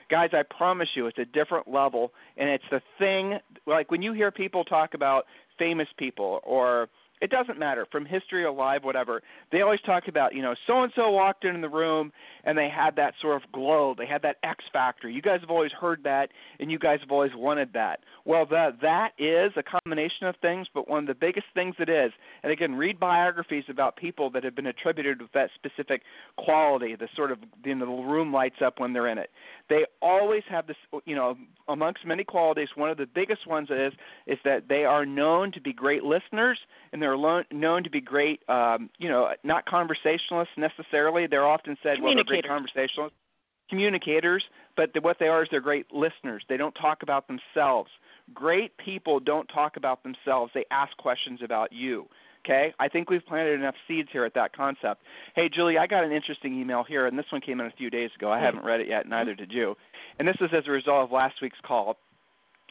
Guys 0.09 0.31
i 0.33 0.43
promise 0.43 0.89
you 0.95 1.07
it's 1.07 1.19
a 1.19 1.25
different 1.25 1.69
level 1.69 2.13
and 2.37 2.49
it's 2.49 2.65
the 2.71 2.81
thing 2.99 3.39
like 3.67 3.91
when 3.91 4.03
you 4.03 4.13
hear 4.13 4.31
people 4.31 4.65
talk 4.65 4.95
about 4.95 5.25
famous 5.59 5.89
people 5.99 6.41
or 6.45 6.89
it 7.21 7.31
doesn't 7.31 7.59
matter. 7.59 7.87
From 7.91 8.05
history 8.05 8.45
alive 8.45 8.85
whatever. 8.85 9.23
They 9.51 9.63
always 9.63 9.81
talk 9.81 10.05
about 10.09 10.35
you 10.35 10.43
know 10.43 10.55
so 10.67 10.83
and 10.83 10.93
so 10.95 11.11
walked 11.11 11.45
in 11.45 11.61
the 11.61 11.69
room 11.69 12.13
and 12.45 12.57
they 12.57 12.69
had 12.69 12.97
that 12.97 13.15
sort 13.21 13.43
of 13.43 13.51
glow. 13.53 13.95
They 13.97 14.07
had 14.07 14.23
that 14.23 14.37
x 14.43 14.65
factor. 14.73 15.09
You 15.09 15.23
guys 15.23 15.41
have 15.41 15.51
always 15.51 15.73
heard 15.73 16.03
that 16.05 16.31
and 16.61 16.71
you 16.71 16.79
guys 16.79 17.01
have 17.01 17.11
always 17.11 17.33
wanted 17.35 17.73
that. 17.73 18.01
Well 18.25 18.47
that 18.47 18.81
that 18.83 19.11
is 19.19 19.53
a 19.57 19.63
combination 19.63 20.27
of 20.27 20.37
things 20.43 20.67
but 20.73 20.89
one 20.89 21.01
of 21.01 21.07
the 21.07 21.15
biggest 21.15 21.47
things 21.55 21.75
it 21.79 21.89
is 21.89 22.13
and 22.43 22.53
again 22.53 22.75
read 22.75 23.01
biographies 23.01 23.65
about 23.69 23.97
people 23.97 24.31
that 24.31 24.45
have 24.45 24.55
been 24.55 24.67
attributed 24.67 25.23
with 25.23 25.33
that 25.33 25.51
specific 25.55 26.03
quality 26.37 26.97
the 26.97 27.09
sort 27.17 27.31
of 27.33 27.39
you 27.65 27.75
know 27.75 27.87
the 27.87 28.03
room 28.03 28.33
lights 28.33 28.57
up 28.65 28.79
when 28.79 28.93
they're 28.93 29.09
in 29.09 29.19
it. 29.19 29.31
They 29.69 29.87
always 30.03 30.43
have 30.51 30.67
this 30.67 30.77
you 31.07 31.15
know 31.15 31.37
amongst 31.69 32.07
many 32.07 32.25
qualities 32.25 32.69
one 32.75 32.91
of 32.91 32.99
the 32.99 33.07
biggest 33.07 33.47
ones 33.47 33.69
is 33.71 33.93
is 34.27 34.39
that 34.45 34.69
they 34.69 34.85
are 34.85 35.07
known 35.07 35.51
to 35.53 35.61
be 35.61 35.73
great 35.73 36.03
listeners 36.03 36.59
and 36.93 37.03
they're 37.07 37.17
lo- 37.17 37.45
known 37.53 37.85
to 37.85 37.91
be 37.91 38.01
great, 38.01 38.41
um, 38.49 38.91
you 38.99 39.09
know, 39.09 39.29
not 39.45 39.65
conversationalists 39.65 40.55
necessarily. 40.57 41.29
They're 41.29 41.47
often 41.47 41.77
said, 41.83 42.03
well, 42.03 42.15
they're 42.15 42.25
great 42.25 42.49
conversationalists, 42.49 43.17
communicators, 43.71 44.43
but 44.77 44.93
the, 44.93 45.01
what 45.01 45.19
they 45.21 45.29
are 45.29 45.45
is 45.45 45.49
they're 45.53 45.61
great 45.61 45.87
listeners. 45.93 46.43
They 46.49 46.57
don't 46.57 46.75
talk 46.75 47.05
about 47.05 47.29
themselves. 47.29 47.91
Great 48.35 48.77
people 48.79 49.21
don't 49.21 49.47
talk 49.47 49.77
about 49.77 50.03
themselves. 50.03 50.51
They 50.53 50.65
ask 50.73 50.97
questions 50.97 51.41
about 51.45 51.73
you. 51.73 52.07
Okay, 52.45 52.73
I 52.79 52.89
think 52.89 53.11
we've 53.11 53.27
planted 53.27 53.55
enough 53.55 53.75
seeds 53.89 54.09
here 54.13 54.25
at 54.25 54.35
that 54.35 54.55
concept. 54.55 55.03
Hey, 55.35 55.49
Julie, 55.53 55.79
I 55.79 55.89
got 55.89 56.05
an 56.05 56.13
interesting 56.13 56.55
email 56.61 56.85
here, 56.85 57.07
and 57.07 57.19
this 57.19 57.27
one 57.33 57.41
came 57.41 57.59
in 57.61 57.67
a 57.67 57.73
few 57.73 57.91
days 57.91 58.11
ago. 58.17 58.31
I 58.31 58.41
haven't 58.41 58.65
read 58.65 58.81
it 58.81 58.87
yet, 58.89 59.09
neither 59.09 59.35
did 59.35 59.51
you. 59.51 59.75
And 60.21 60.29
this 60.29 60.37
is 60.41 60.51
as 60.57 60.63
a 60.69 60.71
result 60.71 61.05
of 61.05 61.11
last 61.11 61.35
week's 61.43 61.59
call 61.67 61.99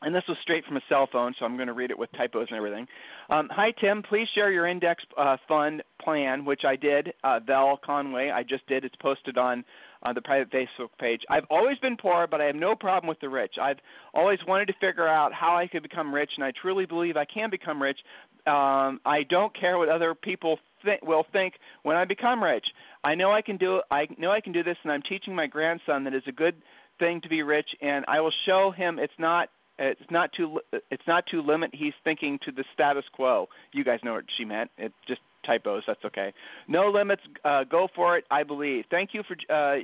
and 0.02 0.14
this 0.14 0.24
was 0.28 0.38
straight 0.42 0.66
from 0.66 0.78
a 0.78 0.82
cell 0.90 1.08
phone, 1.12 1.34
so 1.40 1.46
I'm 1.46 1.56
going 1.56 1.68
to 1.68 1.74
read 1.74 1.90
it 1.90 1.98
with 1.98 2.12
typos 2.14 2.48
and 2.50 2.58
everything. 2.58 2.86
Um, 3.30 3.50
Hi, 3.52 3.72
Tim. 3.80 4.04
Please 4.04 4.28
share 4.36 4.52
your 4.52 4.68
index 4.68 5.04
uh, 5.18 5.38
fund 5.48 5.84
plan, 6.02 6.44
which 6.44 6.62
I 6.68 6.76
did. 6.76 7.14
Uh, 7.24 7.40
Val 7.46 7.80
Conway, 7.84 8.30
I 8.30 8.44
just 8.44 8.68
did. 8.68 8.84
It's 8.84 8.96
posted 8.98 9.38
on 9.38 9.64
uh, 10.04 10.12
the 10.12 10.22
private 10.22 10.52
Facebook 10.52 10.90
page. 11.00 11.22
I've 11.30 11.46
always 11.50 11.78
been 11.80 11.96
poor, 11.96 12.28
but 12.30 12.42
I 12.42 12.46
have 12.46 12.56
no 12.56 12.76
problem 12.76 13.08
with 13.08 13.20
the 13.22 13.30
rich. 13.30 13.56
I've 13.60 13.80
always 14.14 14.40
wanted 14.48 14.68
to 14.68 14.74
figure 14.74 15.08
out 15.08 15.34
how 15.34 15.56
I 15.56 15.68
could 15.68 15.82
become 15.82 16.14
rich, 16.14 16.32
and 16.36 16.44
I 16.44 16.52
truly 16.62 16.86
believe 16.86 17.16
I 17.16 17.26
can 17.26 17.50
become 17.50 17.82
rich. 17.82 17.98
Um, 18.46 19.00
I 19.06 19.24
don't 19.30 19.58
care 19.58 19.78
what 19.78 19.90
other 19.90 20.14
people 20.14 20.60
th- 20.84 21.00
will 21.04 21.26
think 21.32 21.54
when 21.84 21.96
I 21.96 22.06
become 22.06 22.44
rich. 22.44 22.66
I 23.04 23.16
know 23.16 23.32
I 23.32 23.42
can 23.42 23.58
do. 23.58 23.82
I 23.90 24.08
know 24.20 24.32
I 24.32 24.42
can 24.42 24.52
do 24.52 24.62
this, 24.62 24.78
and 24.84 24.92
I'm 24.92 25.02
teaching 25.04 25.34
my 25.34 25.48
grandson 25.48 26.04
that 26.04 26.14
it's 26.14 26.28
a 26.28 26.34
good 26.34 26.56
thing 27.00 27.22
to 27.22 27.30
be 27.30 27.42
rich, 27.42 27.68
and 27.82 28.06
I 28.08 28.20
will 28.20 28.34
show 28.46 28.72
him 28.76 29.00
it's 29.00 29.14
not 29.18 29.50
it's 29.80 30.02
not 30.10 30.32
to 30.34 30.60
it's 30.92 31.08
not 31.08 31.26
to 31.28 31.42
limit 31.42 31.72
he's 31.74 31.94
thinking 32.04 32.40
to 32.44 32.52
the 32.52 32.64
status 32.74 33.06
quo 33.14 33.48
you 33.72 33.84
guys 33.84 34.00
know 34.04 34.14
what 34.14 34.26
she 34.38 34.46
meant 34.46 34.70
it 34.78 34.92
just 35.08 35.22
typos 35.46 35.84
that's 35.86 36.04
okay 36.06 36.34
no 36.68 36.90
limits 36.90 37.22
uh, 37.44 37.64
go 37.64 37.88
for 37.96 38.18
it 38.18 38.26
i 38.32 38.44
believe 38.44 38.86
thank 38.90 39.12
you 39.14 39.24
for 39.24 39.36
uh, 39.54 39.78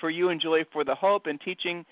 for 0.00 0.10
you 0.10 0.28
and 0.28 0.40
julie 0.40 0.64
for 0.72 0.84
the 0.84 0.94
hope 0.94 1.26
and 1.26 1.40
teaching 1.40 1.84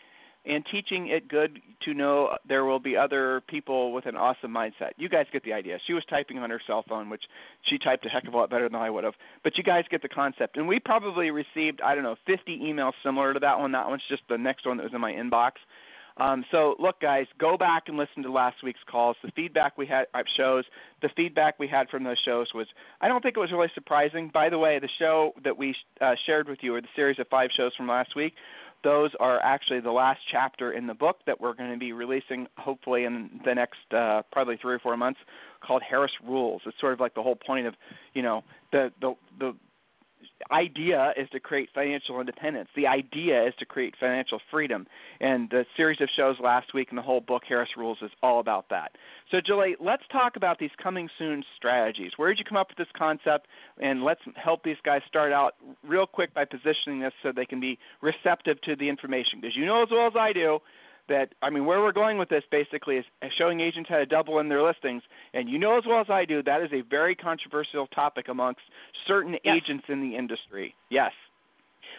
and 0.44 0.64
teaching 0.70 1.08
it 1.08 1.28
good 1.28 1.61
to 1.84 1.94
know 1.94 2.37
there 2.49 2.64
will 2.64 2.80
be 2.80 2.96
other 2.96 3.42
people 3.46 3.92
with 3.92 4.06
an 4.06 4.16
awesome 4.16 4.52
mindset. 4.52 4.90
You 4.96 5.08
guys 5.08 5.26
get 5.32 5.44
the 5.44 5.52
idea. 5.52 5.78
She 5.87 5.92
was 5.92 6.02
typing 6.11 6.38
on 6.38 6.50
her 6.50 6.61
cell 6.66 6.84
phone, 6.88 7.08
which 7.11 7.22
she 7.62 7.78
typed 7.78 8.04
a 8.06 8.08
heck 8.08 8.26
of 8.26 8.34
a 8.34 8.37
lot 8.37 8.50
better 8.50 8.68
than 8.68 8.75
I 8.75 8.90
would 8.90 9.04
have. 9.04 9.14
But 9.44 9.56
you 9.56 9.62
guys 9.62 9.84
get 9.88 10.02
the 10.02 10.08
concept. 10.08 10.56
And 10.56 10.66
we 10.66 10.80
probably 10.80 11.30
received, 11.30 11.80
I 11.80 11.94
don't 11.94 12.02
know, 12.02 12.16
50 12.26 12.58
emails 12.58 12.92
similar 13.04 13.32
to 13.34 13.40
that 13.40 13.58
one. 13.61 13.70
That 13.72 13.88
one's 13.88 14.02
just 14.08 14.22
the 14.28 14.38
next 14.38 14.66
one 14.66 14.78
that 14.78 14.82
was 14.82 14.92
in 14.92 15.00
my 15.00 15.12
inbox. 15.12 15.52
Um, 16.19 16.45
so 16.50 16.76
look, 16.78 17.00
guys, 17.00 17.26
go 17.38 17.57
back 17.57 17.85
and 17.87 17.97
listen 17.97 18.23
to 18.23 18.33
last 18.33 18.62
week's 18.62 18.81
calls. 18.90 19.16
The 19.23 19.31
feedback 19.33 19.78
we 19.78 19.87
had 19.87 20.07
uh, 20.14 20.23
shows 20.37 20.64
the 21.00 21.09
feedback 21.16 21.59
we 21.59 21.69
had 21.69 21.88
from 21.88 22.04
those 22.04 22.19
shows 22.25 22.49
was 22.54 22.66
I 23.00 23.09
don't 23.09 23.23
think 23.23 23.37
it 23.37 23.40
was 23.40 23.52
really 23.52 23.71
surprising. 23.75 24.31
By 24.33 24.49
the 24.49 24.59
way, 24.59 24.78
the 24.78 24.88
show 24.99 25.33
that 25.45 25.57
we 25.57 25.75
uh, 26.00 26.14
shared 26.26 26.49
with 26.49 26.59
you, 26.62 26.75
or 26.75 26.81
the 26.81 26.88
series 26.95 27.19
of 27.19 27.28
five 27.28 27.50
shows 27.57 27.73
from 27.76 27.88
last 27.88 28.14
week, 28.14 28.35
those 28.85 29.11
are 29.21 29.40
actually 29.40 29.81
the 29.81 29.92
last 29.92 30.21
chapter 30.31 30.73
in 30.73 30.87
the 30.87 30.95
book 30.95 31.19
that 31.26 31.40
we're 31.40 31.54
going 31.54 31.73
to 31.73 31.78
be 31.78 31.92
releasing 31.92 32.47
hopefully 32.59 33.04
in 33.04 33.40
the 33.45 33.54
next 33.54 33.78
uh, 33.92 34.23
probably 34.33 34.57
three 34.57 34.75
or 34.75 34.78
four 34.78 34.97
months 34.97 35.21
called 35.64 35.83
Harris 35.88 36.12
Rules. 36.26 36.62
It's 36.66 36.78
sort 36.81 36.92
of 36.92 37.00
like 37.00 37.14
the 37.14 37.23
whole 37.23 37.37
point 37.37 37.66
of 37.66 37.75
you 38.14 38.23
know 38.23 38.42
the 38.73 38.92
the 39.00 39.14
the 39.38 39.54
idea 40.50 41.12
is 41.16 41.28
to 41.30 41.40
create 41.40 41.68
financial 41.74 42.20
independence. 42.20 42.68
The 42.76 42.86
idea 42.86 43.46
is 43.46 43.54
to 43.58 43.64
create 43.64 43.94
financial 43.98 44.40
freedom. 44.50 44.86
And 45.20 45.48
the 45.50 45.64
series 45.76 46.00
of 46.00 46.08
shows 46.16 46.36
last 46.42 46.74
week 46.74 46.88
and 46.90 46.98
the 46.98 47.02
whole 47.02 47.20
book, 47.20 47.42
Harris 47.48 47.70
Rules, 47.76 47.98
is 48.02 48.10
all 48.22 48.40
about 48.40 48.68
that. 48.70 48.92
So, 49.30 49.40
Julie, 49.44 49.76
let's 49.80 50.02
talk 50.10 50.36
about 50.36 50.58
these 50.58 50.70
coming 50.82 51.08
soon 51.18 51.44
strategies. 51.56 52.12
Where 52.16 52.28
did 52.28 52.38
you 52.38 52.44
come 52.44 52.58
up 52.58 52.68
with 52.68 52.78
this 52.78 52.92
concept? 52.96 53.46
And 53.80 54.04
let's 54.04 54.20
help 54.36 54.64
these 54.64 54.76
guys 54.84 55.02
start 55.08 55.32
out 55.32 55.54
real 55.86 56.06
quick 56.06 56.34
by 56.34 56.44
positioning 56.44 57.00
this 57.00 57.12
so 57.22 57.32
they 57.34 57.46
can 57.46 57.60
be 57.60 57.78
receptive 58.00 58.60
to 58.62 58.76
the 58.76 58.88
information. 58.88 59.40
Because 59.40 59.56
you 59.56 59.66
know 59.66 59.82
as 59.82 59.88
well 59.90 60.06
as 60.06 60.14
I 60.18 60.32
do 60.32 60.60
that 61.09 61.35
I 61.42 61.50
mean 61.50 61.64
where 61.64 61.80
we're 61.80 61.92
going 61.92 62.18
with 62.18 62.28
this 62.28 62.44
basically 62.50 62.97
is 62.97 63.04
showing 63.37 63.61
agents 63.61 63.88
how 63.88 63.99
to 63.99 64.06
double 64.06 64.38
end 64.38 64.50
their 64.50 64.62
listings 64.62 65.02
and 65.35 65.49
you 65.49 65.59
know 65.59 65.76
as 65.76 65.85
well 65.87 66.00
as 66.00 66.06
I 66.09 66.25
do 66.25 66.42
that 66.42 66.62
is 66.62 66.71
a 66.73 66.82
very 66.82 67.14
controversial 67.14 67.87
topic 67.88 68.28
amongst 68.28 68.61
certain 69.06 69.37
yes. 69.44 69.56
agents 69.56 69.85
in 69.88 70.00
the 70.00 70.16
industry. 70.16 70.75
Yes. 70.90 71.12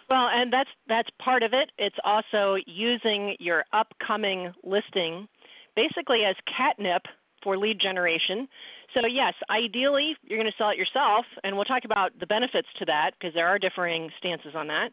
Well, 0.09 0.27
and 0.31 0.51
that's 0.51 0.69
that's 0.87 1.09
part 1.23 1.43
of 1.43 1.53
it. 1.53 1.71
It's 1.77 1.95
also 2.03 2.57
using 2.65 3.35
your 3.39 3.65
upcoming 3.73 4.53
listing 4.63 5.27
basically 5.75 6.23
as 6.23 6.35
catnip 6.45 7.03
for 7.43 7.57
lead 7.57 7.79
generation. 7.79 8.47
So 8.93 9.07
yes, 9.07 9.33
ideally 9.49 10.15
you're 10.23 10.39
going 10.39 10.51
to 10.51 10.57
sell 10.57 10.69
it 10.69 10.77
yourself 10.77 11.25
and 11.43 11.55
we'll 11.55 11.65
talk 11.65 11.83
about 11.83 12.11
the 12.19 12.27
benefits 12.27 12.67
to 12.79 12.85
that 12.85 13.11
because 13.19 13.33
there 13.33 13.47
are 13.47 13.59
differing 13.59 14.09
stances 14.17 14.53
on 14.55 14.67
that 14.67 14.89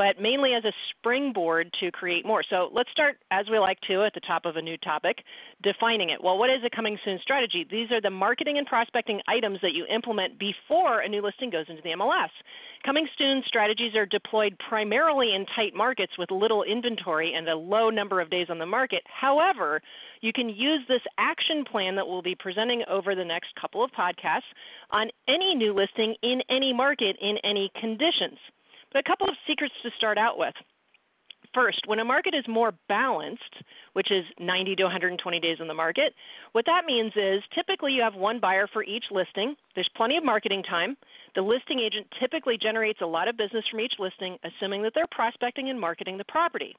but 0.00 0.18
mainly 0.18 0.54
as 0.54 0.64
a 0.64 0.72
springboard 0.88 1.70
to 1.78 1.90
create 1.90 2.24
more. 2.24 2.42
So 2.48 2.70
let's 2.72 2.90
start, 2.90 3.18
as 3.30 3.50
we 3.50 3.58
like 3.58 3.78
to, 3.82 4.02
at 4.02 4.14
the 4.14 4.20
top 4.20 4.46
of 4.46 4.56
a 4.56 4.62
new 4.62 4.78
topic, 4.78 5.18
defining 5.62 6.08
it. 6.08 6.24
Well, 6.24 6.38
what 6.38 6.48
is 6.48 6.64
a 6.64 6.74
coming 6.74 6.98
soon 7.04 7.18
strategy? 7.20 7.66
These 7.70 7.92
are 7.92 8.00
the 8.00 8.08
marketing 8.08 8.56
and 8.56 8.66
prospecting 8.66 9.20
items 9.28 9.58
that 9.60 9.74
you 9.74 9.84
implement 9.94 10.38
before 10.38 11.00
a 11.00 11.08
new 11.10 11.20
listing 11.20 11.50
goes 11.50 11.66
into 11.68 11.82
the 11.82 11.90
MLS. 11.90 12.30
Coming 12.82 13.08
soon 13.18 13.42
strategies 13.46 13.94
are 13.94 14.06
deployed 14.06 14.56
primarily 14.70 15.34
in 15.34 15.44
tight 15.54 15.74
markets 15.74 16.16
with 16.16 16.30
little 16.30 16.62
inventory 16.62 17.34
and 17.34 17.46
a 17.46 17.54
low 17.54 17.90
number 17.90 18.22
of 18.22 18.30
days 18.30 18.46
on 18.48 18.58
the 18.58 18.64
market. 18.64 19.02
However, 19.04 19.82
you 20.22 20.32
can 20.32 20.48
use 20.48 20.80
this 20.88 21.02
action 21.18 21.62
plan 21.62 21.96
that 21.96 22.08
we'll 22.08 22.22
be 22.22 22.34
presenting 22.34 22.84
over 22.88 23.14
the 23.14 23.26
next 23.26 23.54
couple 23.60 23.84
of 23.84 23.90
podcasts 23.92 24.48
on 24.92 25.10
any 25.28 25.54
new 25.54 25.74
listing 25.74 26.14
in 26.22 26.40
any 26.48 26.72
market 26.72 27.18
in 27.20 27.36
any 27.44 27.70
conditions. 27.78 28.38
But 28.92 29.00
a 29.00 29.08
couple 29.08 29.28
of 29.28 29.34
secrets 29.46 29.74
to 29.82 29.90
start 29.96 30.18
out 30.18 30.38
with. 30.38 30.54
First, 31.52 31.82
when 31.86 31.98
a 31.98 32.04
market 32.04 32.32
is 32.32 32.46
more 32.46 32.72
balanced, 32.88 33.56
which 33.94 34.12
is 34.12 34.24
90 34.38 34.76
to 34.76 34.84
120 34.84 35.40
days 35.40 35.56
in 35.60 35.66
the 35.66 35.74
market, 35.74 36.14
what 36.52 36.64
that 36.66 36.84
means 36.86 37.12
is 37.16 37.42
typically 37.54 37.92
you 37.92 38.02
have 38.02 38.14
one 38.14 38.38
buyer 38.38 38.68
for 38.72 38.84
each 38.84 39.04
listing. 39.10 39.56
There's 39.74 39.90
plenty 39.96 40.16
of 40.16 40.24
marketing 40.24 40.62
time. 40.62 40.96
The 41.34 41.42
listing 41.42 41.80
agent 41.80 42.06
typically 42.20 42.56
generates 42.56 43.00
a 43.00 43.06
lot 43.06 43.26
of 43.26 43.36
business 43.36 43.64
from 43.68 43.80
each 43.80 43.94
listing, 43.98 44.38
assuming 44.44 44.82
that 44.82 44.92
they're 44.94 45.10
prospecting 45.10 45.70
and 45.70 45.80
marketing 45.80 46.18
the 46.18 46.24
property. 46.24 46.76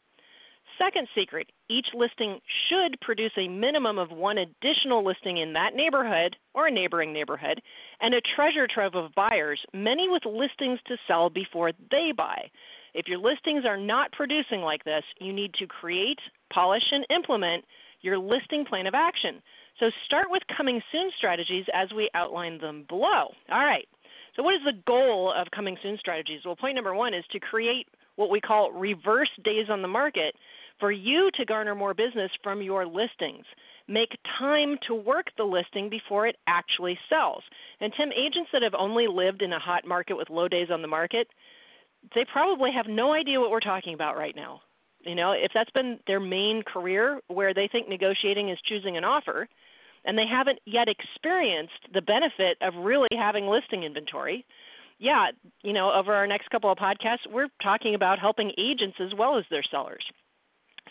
Second 0.77 1.07
secret 1.13 1.51
each 1.69 1.87
listing 1.93 2.39
should 2.69 2.99
produce 3.01 3.31
a 3.37 3.47
minimum 3.47 3.97
of 3.97 4.11
one 4.11 4.37
additional 4.37 5.03
listing 5.03 5.37
in 5.37 5.53
that 5.53 5.75
neighborhood 5.75 6.35
or 6.53 6.67
a 6.67 6.71
neighboring 6.71 7.11
neighborhood 7.11 7.61
and 8.01 8.13
a 8.13 8.21
treasure 8.35 8.67
trove 8.67 8.95
of 8.95 9.13
buyers, 9.15 9.59
many 9.73 10.07
with 10.09 10.25
listings 10.25 10.79
to 10.87 10.97
sell 11.07 11.29
before 11.29 11.71
they 11.91 12.11
buy. 12.15 12.49
If 12.93 13.07
your 13.07 13.19
listings 13.19 13.63
are 13.65 13.77
not 13.77 14.11
producing 14.11 14.61
like 14.61 14.83
this, 14.83 15.03
you 15.19 15.31
need 15.31 15.53
to 15.55 15.67
create, 15.67 16.19
polish, 16.53 16.83
and 16.91 17.05
implement 17.09 17.63
your 18.01 18.17
listing 18.17 18.65
plan 18.65 18.87
of 18.87 18.93
action. 18.93 19.41
So 19.79 19.89
start 20.05 20.27
with 20.29 20.43
coming 20.55 20.81
soon 20.91 21.11
strategies 21.17 21.65
as 21.73 21.89
we 21.95 22.09
outline 22.13 22.59
them 22.59 22.85
below. 22.89 23.33
All 23.51 23.65
right. 23.65 23.87
So, 24.35 24.43
what 24.43 24.55
is 24.55 24.61
the 24.65 24.81
goal 24.87 25.33
of 25.35 25.47
coming 25.53 25.77
soon 25.83 25.97
strategies? 25.97 26.41
Well, 26.45 26.55
point 26.55 26.75
number 26.75 26.95
one 26.95 27.13
is 27.13 27.25
to 27.31 27.39
create 27.39 27.87
what 28.15 28.29
we 28.29 28.39
call 28.39 28.71
reverse 28.71 29.29
days 29.43 29.67
on 29.69 29.81
the 29.81 29.87
market 29.87 30.35
for 30.81 30.91
you 30.91 31.29
to 31.35 31.45
garner 31.45 31.75
more 31.75 31.93
business 31.93 32.31
from 32.43 32.61
your 32.61 32.85
listings. 32.85 33.45
Make 33.87 34.17
time 34.37 34.77
to 34.87 34.93
work 34.95 35.27
the 35.37 35.45
listing 35.45 35.89
before 35.89 36.27
it 36.27 36.35
actually 36.47 36.99
sells. 37.07 37.43
And 37.79 37.93
Tim, 37.95 38.09
agents 38.11 38.49
that 38.51 38.63
have 38.63 38.73
only 38.77 39.07
lived 39.07 39.41
in 39.41 39.53
a 39.53 39.59
hot 39.59 39.87
market 39.87 40.17
with 40.17 40.29
low 40.29 40.49
days 40.49 40.67
on 40.69 40.81
the 40.81 40.87
market, 40.89 41.27
they 42.15 42.25
probably 42.25 42.71
have 42.73 42.87
no 42.87 43.13
idea 43.13 43.39
what 43.39 43.51
we're 43.51 43.61
talking 43.61 43.93
about 43.93 44.17
right 44.17 44.35
now. 44.35 44.61
You 45.05 45.15
know, 45.15 45.31
if 45.31 45.51
that's 45.53 45.71
been 45.71 45.99
their 46.07 46.19
main 46.19 46.63
career 46.63 47.21
where 47.27 47.53
they 47.53 47.69
think 47.71 47.87
negotiating 47.87 48.49
is 48.49 48.59
choosing 48.67 48.97
an 48.97 49.03
offer, 49.03 49.47
and 50.03 50.17
they 50.17 50.25
haven't 50.27 50.59
yet 50.65 50.87
experienced 50.87 51.93
the 51.93 52.01
benefit 52.01 52.57
of 52.61 52.73
really 52.75 53.09
having 53.11 53.47
listing 53.47 53.83
inventory, 53.83 54.45
yeah, 54.99 55.27
you 55.63 55.73
know, 55.73 55.91
over 55.91 56.13
our 56.13 56.27
next 56.27 56.49
couple 56.49 56.71
of 56.71 56.77
podcasts, 56.77 57.31
we're 57.31 57.49
talking 57.61 57.95
about 57.95 58.19
helping 58.19 58.51
agents 58.57 58.97
as 58.99 59.13
well 59.17 59.37
as 59.37 59.45
their 59.49 59.63
sellers. 59.69 60.03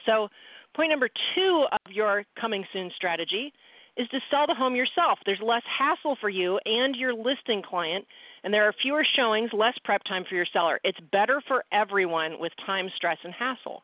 So, 0.06 0.28
point 0.74 0.90
number 0.90 1.08
two 1.34 1.66
of 1.72 1.92
your 1.92 2.24
coming 2.40 2.64
soon 2.72 2.90
strategy 2.96 3.52
is 3.96 4.08
to 4.08 4.18
sell 4.30 4.46
the 4.46 4.54
home 4.54 4.74
yourself. 4.74 5.18
There's 5.26 5.40
less 5.42 5.62
hassle 5.78 6.16
for 6.20 6.28
you 6.28 6.58
and 6.64 6.94
your 6.96 7.12
listing 7.12 7.62
client, 7.62 8.06
and 8.44 8.54
there 8.54 8.66
are 8.66 8.74
fewer 8.82 9.04
showings, 9.16 9.50
less 9.52 9.74
prep 9.84 10.02
time 10.04 10.24
for 10.28 10.34
your 10.34 10.46
seller. 10.52 10.80
It's 10.84 10.98
better 11.12 11.42
for 11.46 11.64
everyone 11.72 12.38
with 12.38 12.52
time, 12.64 12.88
stress, 12.96 13.18
and 13.24 13.34
hassle. 13.34 13.82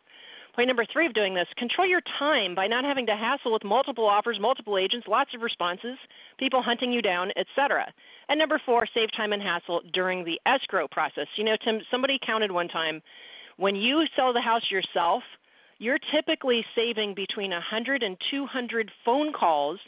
Point 0.55 0.69
number 0.69 0.87
three 0.91 1.05
of 1.05 1.13
doing 1.13 1.35
this 1.35 1.47
control 1.59 1.87
your 1.87 2.01
time 2.19 2.55
by 2.55 2.67
not 2.67 2.83
having 2.83 3.05
to 3.07 3.15
hassle 3.15 3.53
with 3.53 3.63
multiple 3.63 4.07
offers, 4.07 4.39
multiple 4.41 4.79
agents, 4.79 5.07
lots 5.07 5.31
of 5.35 5.43
responses, 5.43 5.99
people 6.39 6.63
hunting 6.63 6.91
you 6.91 7.03
down, 7.03 7.31
etc. 7.37 7.93
And 8.31 8.39
number 8.39 8.59
four, 8.65 8.87
save 8.95 9.11
time 9.15 9.35
and 9.35 9.43
hassle 9.43 9.83
during 9.93 10.25
the 10.25 10.41
escrow 10.47 10.89
process. 10.89 11.27
You 11.37 11.45
know, 11.45 11.57
Tim, 11.63 11.81
somebody 11.91 12.19
counted 12.25 12.51
one 12.51 12.69
time 12.69 13.03
when 13.59 13.77
you 13.77 14.05
sell 14.17 14.33
the 14.33 14.41
house 14.41 14.63
yourself, 14.71 15.23
you're 15.79 15.99
typically 16.15 16.65
saving 16.75 17.15
between 17.15 17.51
100 17.51 18.03
and 18.03 18.17
200 18.31 18.91
phone 19.05 19.33
calls 19.33 19.79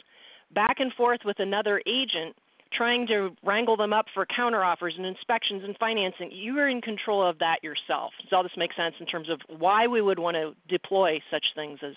back 0.53 0.79
and 0.79 0.93
forth 0.93 1.21
with 1.25 1.39
another 1.39 1.81
agent 1.85 2.35
trying 2.71 3.07
to 3.07 3.31
wrangle 3.43 3.75
them 3.75 3.93
up 3.93 4.05
for 4.13 4.25
counteroffers 4.25 4.95
and 4.95 5.05
inspections 5.05 5.63
and 5.63 5.75
financing. 5.79 6.29
You 6.31 6.57
are 6.59 6.69
in 6.69 6.81
control 6.81 7.27
of 7.27 7.39
that 7.39 7.63
yourself. 7.63 8.13
Does 8.21 8.31
all 8.31 8.43
this 8.43 8.51
make 8.57 8.73
sense 8.73 8.95
in 8.99 9.07
terms 9.07 9.27
of 9.29 9.41
why 9.47 9.87
we 9.87 10.01
would 10.01 10.19
want 10.19 10.35
to 10.35 10.53
deploy 10.67 11.19
such 11.31 11.45
things 11.55 11.79
as 11.83 11.93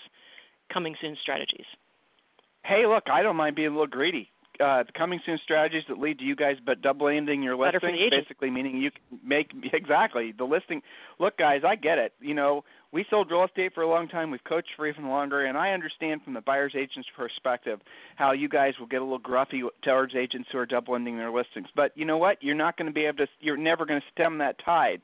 coming 0.71 0.95
soon 0.99 1.15
strategies? 1.21 1.65
Hey, 2.65 2.87
look, 2.87 3.03
I 3.11 3.21
don't 3.21 3.35
mind 3.35 3.55
being 3.55 3.67
a 3.67 3.71
little 3.71 3.87
greedy 3.87 4.29
uh, 4.59 4.83
coming 4.95 5.19
soon 5.25 5.39
strategies 5.43 5.83
that 5.87 5.99
lead 5.99 6.19
to 6.19 6.25
you 6.25 6.35
guys 6.35 6.57
but 6.65 6.81
double 6.81 7.07
ending 7.07 7.41
your 7.41 7.55
listing, 7.55 7.95
basically 8.11 8.49
meaning 8.49 8.77
you 8.77 8.91
can 8.91 9.19
make 9.23 9.51
exactly 9.73 10.33
the 10.37 10.43
listing. 10.43 10.81
Look, 11.19 11.37
guys, 11.37 11.61
I 11.65 11.75
get 11.75 11.97
it. 11.97 12.13
You 12.19 12.33
know, 12.33 12.63
we 12.91 13.05
sold 13.09 13.31
real 13.31 13.43
estate 13.43 13.73
for 13.73 13.81
a 13.81 13.87
long 13.87 14.07
time. 14.07 14.29
We've 14.29 14.43
coached 14.43 14.69
for 14.75 14.87
even 14.87 15.07
longer, 15.07 15.45
and 15.45 15.57
I 15.57 15.71
understand 15.71 16.21
from 16.23 16.33
the 16.33 16.41
buyer's 16.41 16.73
agent's 16.75 17.09
perspective 17.15 17.79
how 18.15 18.31
you 18.31 18.47
guys 18.47 18.73
will 18.79 18.87
get 18.87 19.01
a 19.01 19.03
little 19.03 19.19
gruffy 19.19 19.63
towards 19.83 20.15
agents 20.15 20.49
who 20.51 20.59
are 20.59 20.65
double 20.65 20.95
ending 20.95 21.17
their 21.17 21.31
listings. 21.31 21.67
But 21.75 21.91
you 21.95 22.05
know 22.05 22.17
what? 22.17 22.41
You're 22.41 22.55
not 22.55 22.77
going 22.77 22.87
to 22.87 22.93
be 22.93 23.05
able 23.05 23.17
to. 23.17 23.27
You're 23.39 23.57
never 23.57 23.85
going 23.85 23.99
to 23.99 24.05
stem 24.11 24.37
that 24.37 24.57
tide. 24.63 25.01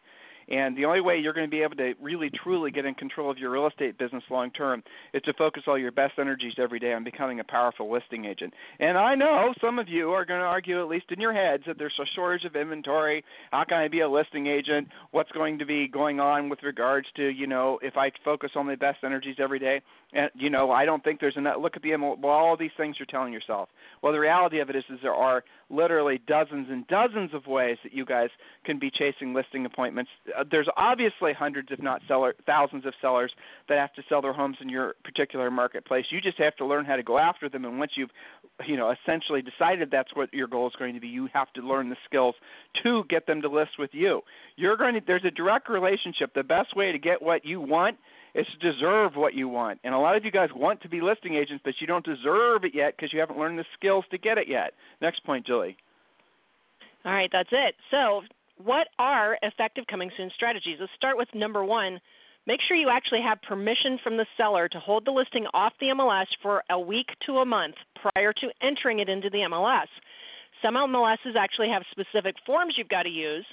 And 0.50 0.76
the 0.76 0.86
only 0.86 1.02
way 1.02 1.18
you're 1.18 1.34
going 1.34 1.48
to 1.48 1.52
be 1.52 1.62
able 1.62 1.76
to 1.76 1.94
really 2.02 2.32
truly 2.44 2.72
get 2.72 2.86
in 2.86 2.96
control 2.96 3.30
of 3.30 3.38
your 3.38 3.52
real 3.52 3.68
estate 3.68 3.98
business 3.98 4.24
long 4.30 4.52
term 4.52 4.84
is 5.14 5.22
to 5.24 5.34
focus 5.34 5.64
all 5.68 5.78
your 5.78 5.92
best 5.92 6.14
energies 6.20 6.54
every 6.58 6.80
day 6.80 6.94
on 6.94 7.04
becoming 7.04 7.40
a 7.40 7.44
powerful 7.44 7.92
listing 7.92 8.26
agent. 8.26 8.54
And 8.80 8.98
I 8.98 9.16
know 9.16 9.54
some 9.62 9.78
of 9.78 9.88
you 9.88 10.10
are 10.12 10.26
going 10.26 10.40
to 10.40 10.46
argue, 10.46 10.82
at 10.82 10.88
least 10.88 11.06
in 11.12 11.22
your 11.22 11.34
heads, 11.34 11.64
that 11.68 11.78
there's 11.78 11.94
a 12.02 12.06
shortage 12.16 12.46
of 12.46 12.56
inventory. 12.56 13.24
How 13.52 13.64
can 13.64 13.78
I 13.78 13.88
be 13.88 14.02
a 14.02 14.10
listing 14.10 14.48
agent? 14.48 14.88
What's 15.12 15.32
going 15.32 15.60
to 15.60 15.66
be 15.66 15.88
going 15.88 16.20
on 16.20 16.50
with 16.50 16.64
regards 16.64 17.08
to, 17.16 17.28
you 17.28 17.48
know, 17.48 17.80
if 17.84 17.96
I 17.98 18.12
focus 18.26 18.52
on 18.56 18.66
my 18.66 18.76
best 18.76 19.00
energies 19.04 19.36
every 19.40 19.60
day? 19.60 19.82
And, 20.12 20.32
you 20.34 20.50
know, 20.50 20.72
I 20.72 20.86
don't 20.86 21.04
think 21.04 21.20
there's 21.20 21.38
enough. 21.38 21.58
Look 21.62 21.76
at 21.76 21.84
the, 21.84 21.96
well, 21.96 22.18
all 22.26 22.58
these 22.58 22.72
things 22.78 22.96
you're 22.98 23.06
telling 23.06 23.32
yourself. 23.32 23.70
Well, 24.02 24.12
the 24.12 24.20
reality 24.20 24.60
of 24.60 24.70
it 24.70 24.76
is, 24.76 24.84
is 24.90 24.98
there 25.04 25.14
are 25.14 25.44
literally 25.70 26.20
dozens 26.26 26.68
and 26.72 26.88
dozens 26.88 27.32
of 27.36 27.46
ways 27.46 27.78
that 27.84 27.94
you 27.94 28.06
guys 28.06 28.30
can 28.66 28.80
be 28.80 28.90
chasing 28.90 29.36
listing 29.36 29.68
appointments. 29.68 30.10
Uh, 30.36 30.44
there's 30.50 30.68
obviously 30.78 31.32
hundreds, 31.32 31.68
if 31.70 31.80
not 31.80 32.02
seller, 32.08 32.34
thousands 32.48 32.88
of 32.88 32.94
sellers 33.00 33.32
that 33.68 33.78
have 33.78 33.94
to 33.94 34.02
sell 34.10 34.20
their 34.20 34.34
homes 34.34 34.58
in 34.62 34.68
your 34.68 34.96
particular 35.04 35.52
marketplace. 35.52 36.06
You 36.10 36.22
just 36.22 36.40
have 36.40 36.56
to 36.56 36.66
learn 36.66 36.86
how 36.86 36.96
to 36.96 37.04
go 37.04 37.20
after 37.20 37.48
them, 37.48 37.66
and 37.66 37.78
once 37.78 37.92
you've, 37.96 38.10
you 38.66 38.78
know, 38.78 38.92
essentially 38.92 39.44
decided 39.44 39.92
that's 39.92 40.16
what 40.16 40.34
your 40.34 40.48
goal 40.48 40.68
is 40.68 40.74
going 40.80 40.96
to 40.96 41.00
be, 41.00 41.08
you 41.08 41.30
have 41.34 41.54
to 41.54 41.62
learn 41.62 41.90
the 41.90 41.98
skills 42.06 42.34
to 42.84 43.04
get 43.10 43.28
them 43.28 43.44
to 43.44 43.48
list 43.48 43.72
with 43.78 43.92
you. 43.94 44.22
You're 44.56 44.78
going 44.78 44.96
to. 44.96 45.02
There's 45.06 45.26
a 45.26 45.32
direct 45.32 45.70
relationship. 45.70 46.34
The 46.34 46.44
best 46.44 46.76
way 46.76 46.92
to 46.92 46.98
get 46.98 47.22
what 47.22 47.46
you 47.46 47.62
want 47.62 47.98
is 48.36 48.46
to 48.48 48.72
deserve 48.72 49.16
what 49.16 49.34
you 49.34 49.48
want. 49.48 49.80
And 49.84 49.94
a 49.94 49.98
lot 49.98 50.16
of 50.16 50.26
you 50.26 50.32
guys 50.32 50.50
want 50.56 50.82
to 50.82 50.90
be 50.90 51.02
listing 51.02 51.36
agents, 51.36 51.62
but 51.64 51.76
you 51.80 51.88
don't 51.88 52.06
deserve 52.06 52.64
it 52.64 52.74
yet 52.74 52.96
because 52.96 53.12
you 53.14 53.20
haven't 53.20 53.40
learned 53.40 53.60
the 53.60 53.66
skills 53.78 54.06
to 54.12 54.18
get 54.18 54.38
it 54.38 54.48
yet. 54.48 54.74
Next 55.02 55.24
point, 55.24 55.46
Julie. 55.46 55.78
All 57.06 57.14
right, 57.14 57.30
that's 57.32 57.50
it. 57.52 57.76
So, 57.92 58.22
what 58.64 58.88
are 59.00 59.38
effective 59.42 59.86
coming 59.90 60.12
soon 60.18 60.30
strategies? 60.36 60.78
Let's 60.80 60.92
start 60.96 61.18
with 61.18 61.30
number 61.34 61.64
one. 61.64 62.00
Make 62.46 62.60
sure 62.68 62.76
you 62.76 62.90
actually 62.90 63.22
have 63.22 63.42
permission 63.42 64.00
from 64.04 64.18
the 64.18 64.26
seller 64.36 64.68
to 64.68 64.80
hold 64.80 65.06
the 65.06 65.12
listing 65.12 65.46
off 65.54 65.74
the 65.80 65.88
MLS 65.88 66.26
for 66.42 66.64
a 66.70 66.80
week 66.80 67.08
to 67.26 67.38
a 67.38 67.46
month 67.46 67.76
prior 67.96 68.34
to 68.34 68.48
entering 68.62 69.00
it 69.00 69.08
into 69.08 69.30
the 69.30 69.46
MLS. 69.50 69.88
Some 70.62 70.76
MLSs 70.76 71.36
actually 71.38 71.70
have 71.70 71.84
specific 71.92 72.36
forms 72.46 72.76
you've 72.78 72.90
got 72.90 73.04
to 73.04 73.10
use 73.10 73.46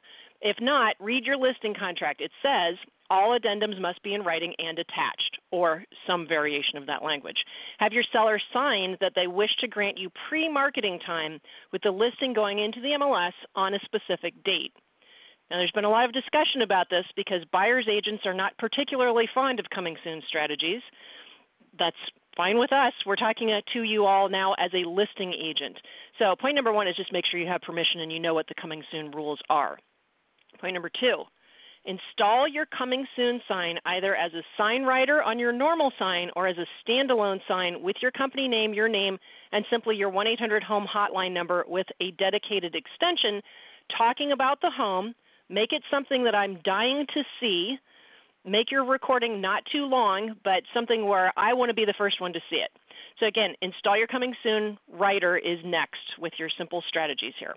If 0.47 0.59
not, 0.61 0.95
read 1.01 1.25
your 1.25 1.37
listing 1.37 1.75
contract. 1.75 2.21
It 2.21 2.31
says 2.41 2.77
all 3.11 3.37
addendums 3.37 3.81
must 3.81 4.01
be 4.05 4.15
in 4.15 4.23
writing 4.23 4.55
and 4.59 4.79
attached, 4.79 5.41
or 5.51 5.83
some 6.07 6.25
variation 6.29 6.79
of 6.79 6.87
that 6.87 7.03
language. 7.03 7.39
Have 7.79 7.93
your 7.93 8.05
seller 8.13 8.41
sign 8.53 8.97
that 9.01 9.11
they 9.17 9.27
wish 9.27 9.51
to 9.59 9.67
grant 9.67 9.99
you 9.99 10.09
pre 10.29 10.49
marketing 10.49 11.01
time 11.05 11.41
with 11.73 11.83
the 11.83 11.91
listing 11.91 12.33
going 12.33 12.61
into 12.61 12.81
the 12.81 12.97
MLS 12.97 13.33
on 13.57 13.75
a 13.75 13.81
specific 13.81 14.35
date. 14.45 14.71
Now, 15.51 15.57
there's 15.57 15.73
been 15.73 15.85
a 15.85 15.91
lot 15.91 16.05
of 16.05 16.13
discussion 16.13 16.63
about 16.63 16.91
this 16.91 17.07
because 17.17 17.43
buyer's 17.51 17.89
agents 17.91 18.23
are 18.25 18.35
not 18.35 18.57
particularly 18.57 19.29
fond 19.35 19.59
of 19.59 19.67
coming 19.75 19.97
soon 20.05 20.23
strategies. 20.29 20.83
That's 21.77 21.97
fine 22.37 22.57
with 22.57 22.73
us. 22.73 22.93
We're 23.05 23.17
talking 23.17 23.51
uh, 23.51 23.63
to 23.73 23.83
you 23.83 24.07
all 24.07 24.29
now 24.29 24.55
as 24.61 24.71
a 24.75 24.89
listing 24.89 25.35
agent. 25.35 25.77
So, 26.21 26.37
point 26.41 26.55
number 26.55 26.73
one 26.73 26.87
is 26.87 26.95
just 26.95 27.13
make 27.13 27.25
sure 27.29 27.41
you 27.41 27.49
have 27.49 27.63
permission 27.63 28.01
and 28.01 28.13
you 28.13 28.21
know 28.21 28.35
what 28.35 28.47
the 28.47 28.55
coming 28.55 28.85
soon 28.93 29.11
rules 29.11 29.41
are. 29.51 29.79
Point 30.61 30.75
number 30.75 30.91
two 31.01 31.25
install 31.89 32.49
your 32.49 32.67
coming 32.77 33.07
soon 33.15 33.41
sign 33.47 33.79
either 33.87 34.17
as 34.17 34.33
a 34.35 34.43
sign 34.59 34.83
writer 34.83 35.23
on 35.23 35.39
your 35.39 35.53
normal 35.53 35.93
sign 36.01 36.29
or 36.35 36.49
as 36.49 36.57
a 36.59 36.67
standalone 36.83 37.39
sign 37.47 37.81
with 37.81 37.95
your 38.03 38.11
company 38.11 38.49
name, 38.49 38.75
your 38.75 38.89
name, 38.89 39.17
and 39.53 39.65
simply 39.71 39.95
your 39.95 40.11
1 40.11 40.27
800 40.27 40.65
home 40.65 40.85
hotline 40.93 41.33
number 41.33 41.65
with 41.69 41.87
a 42.01 42.11
dedicated 42.13 42.75
extension 42.75 43.41
talking 43.97 44.33
about 44.33 44.61
the 44.61 44.71
home 44.71 45.15
Make 45.49 45.73
it 45.73 45.83
something 45.91 46.25
that 46.25 46.35
I'm 46.35 46.59
dying 46.65 47.07
to 47.15 47.23
see. 47.41 47.77
Make 48.45 48.71
your 48.71 48.85
recording 48.85 49.41
not 49.41 49.63
too 49.71 49.87
long, 49.87 50.35
but 50.45 50.63
something 50.75 51.07
where 51.07 51.33
I 51.37 51.53
want 51.53 51.71
to 51.71 51.75
be 51.75 51.85
the 51.85 51.95
first 51.97 52.21
one 52.21 52.33
to 52.33 52.41
see 52.51 52.57
it. 52.57 52.71
So, 53.21 53.27
again, 53.27 53.55
install 53.63 53.97
your 53.97 54.07
coming 54.07 54.35
soon 54.43 54.77
writer 54.93 55.37
is 55.37 55.59
next 55.65 56.19
with 56.19 56.33
your 56.39 56.49
simple 56.59 56.83
strategies 56.89 57.35
here. 57.39 57.55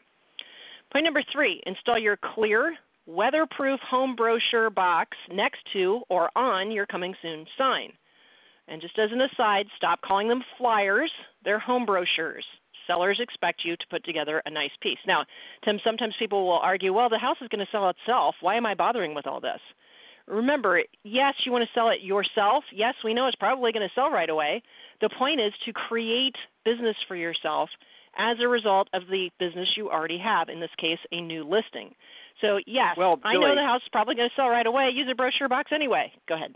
Point 0.92 1.06
number 1.06 1.24
three 1.32 1.62
install 1.66 2.00
your 2.00 2.18
clear, 2.18 2.76
weatherproof 3.10 3.80
home 3.82 4.16
brochure 4.16 4.70
box 4.70 5.18
next 5.32 5.60
to 5.74 6.02
or 6.10 6.30
on 6.36 6.72
your 6.72 6.86
coming 6.86 7.16
soon 7.22 7.46
sign. 7.58 7.92
And 8.68 8.82
just 8.82 9.00
as 9.00 9.10
an 9.12 9.22
aside, 9.22 9.66
stop 9.76 10.02
calling 10.02 10.28
them 10.28 10.44
flyers, 10.58 11.12
they're 11.44 11.60
home 11.60 11.86
brochures 11.86 12.46
sellers 12.90 13.20
expect 13.22 13.62
you 13.64 13.76
to 13.78 13.86
put 13.92 14.04
together 14.04 14.42
a 14.46 14.50
nice 14.50 14.72
piece. 14.82 14.98
Now, 15.06 15.24
Tim, 15.64 15.80
sometimes 15.84 16.16
people 16.18 16.48
will 16.48 16.58
argue, 16.58 16.92
well, 16.92 17.08
the 17.08 17.20
house 17.20 17.38
is 17.40 17.48
going 17.48 17.64
to 17.64 17.72
sell 17.72 17.90
itself. 17.90 18.36
Why 18.42 18.56
am 18.56 18.66
I 18.66 18.74
bothering 18.74 19.14
with 19.14 19.28
all 19.28 19.40
this? 19.40 19.60
Remember, 20.28 20.82
yes, 21.04 21.36
you 21.46 21.52
want 21.52 21.64
to 21.64 21.80
sell 21.80 21.90
it 21.90 22.02
yourself. 22.02 22.64
Yes, 22.74 22.96
we 23.04 23.14
know 23.14 23.28
it's 23.28 23.36
probably 23.36 23.72
going 23.72 23.88
to 23.88 23.94
sell 23.94 24.10
right 24.10 24.30
away. 24.30 24.64
The 25.02 25.10
point 25.10 25.40
is 25.40 25.54
to 25.66 25.74
create 25.74 26.36
business 26.66 26.96
for 27.08 27.16
yourself 27.16 27.70
as 28.18 28.38
a 28.42 28.48
result 28.48 28.90
of 28.94 29.04
the 29.10 29.30
business 29.40 29.70
you 29.78 29.90
already 29.90 30.18
have, 30.18 30.50
in 30.50 30.60
this 30.60 30.74
case, 30.80 31.00
a 31.12 31.22
new 31.22 31.44
listing. 31.44 31.94
So, 32.42 32.60
yes, 32.66 32.96
well, 32.98 33.20
I 33.24 33.34
know 33.34 33.56
the 33.56 33.62
house 33.62 33.82
is 33.82 33.90
probably 33.92 34.16
going 34.16 34.30
to 34.30 34.36
sell 34.36 34.50
right 34.50 34.66
away. 34.66 34.92
Use 34.94 35.08
a 35.12 35.16
brochure 35.16 35.50
box 35.50 35.72
anyway. 35.74 36.12
Go 36.28 36.36
ahead. 36.36 36.56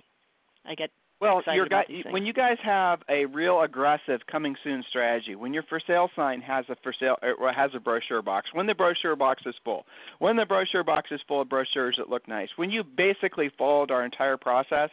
I 0.65 0.76
get 0.76 0.91
well, 1.24 1.41
your 1.54 1.67
guy, 1.67 1.86
when 2.10 2.26
you 2.26 2.34
guys 2.34 2.58
have 2.65 3.00
a 3.08 3.26
real 3.26 3.62
aggressive 3.62 4.19
coming 4.30 4.58
soon 4.62 4.84
strategy, 4.89 5.36
when 5.36 5.54
your 5.54 5.63
for 5.63 5.80
sale 5.88 6.10
sign 6.17 6.41
has 6.41 6.65
a 6.67 6.76
for 6.84 6.93
sale 7.00 7.15
or 7.39 7.54
has 7.54 7.72
a 7.74 7.80
brochure 7.80 8.22
box, 8.22 8.48
when 8.52 8.67
the 8.67 8.76
brochure 8.76 9.15
box 9.15 9.41
is 9.46 9.56
full, 9.63 9.86
when 10.19 10.36
the 10.36 10.46
brochure 10.46 10.84
box 10.84 11.12
is 11.12 11.22
full 11.26 11.39
of 11.41 11.48
brochures 11.48 11.96
that 11.98 12.10
look 12.10 12.28
nice, 12.28 12.50
when 12.58 12.69
you 12.69 12.84
basically 12.84 13.50
followed 13.58 13.89
our 13.89 14.04
entire 14.04 14.36
process, 14.36 14.89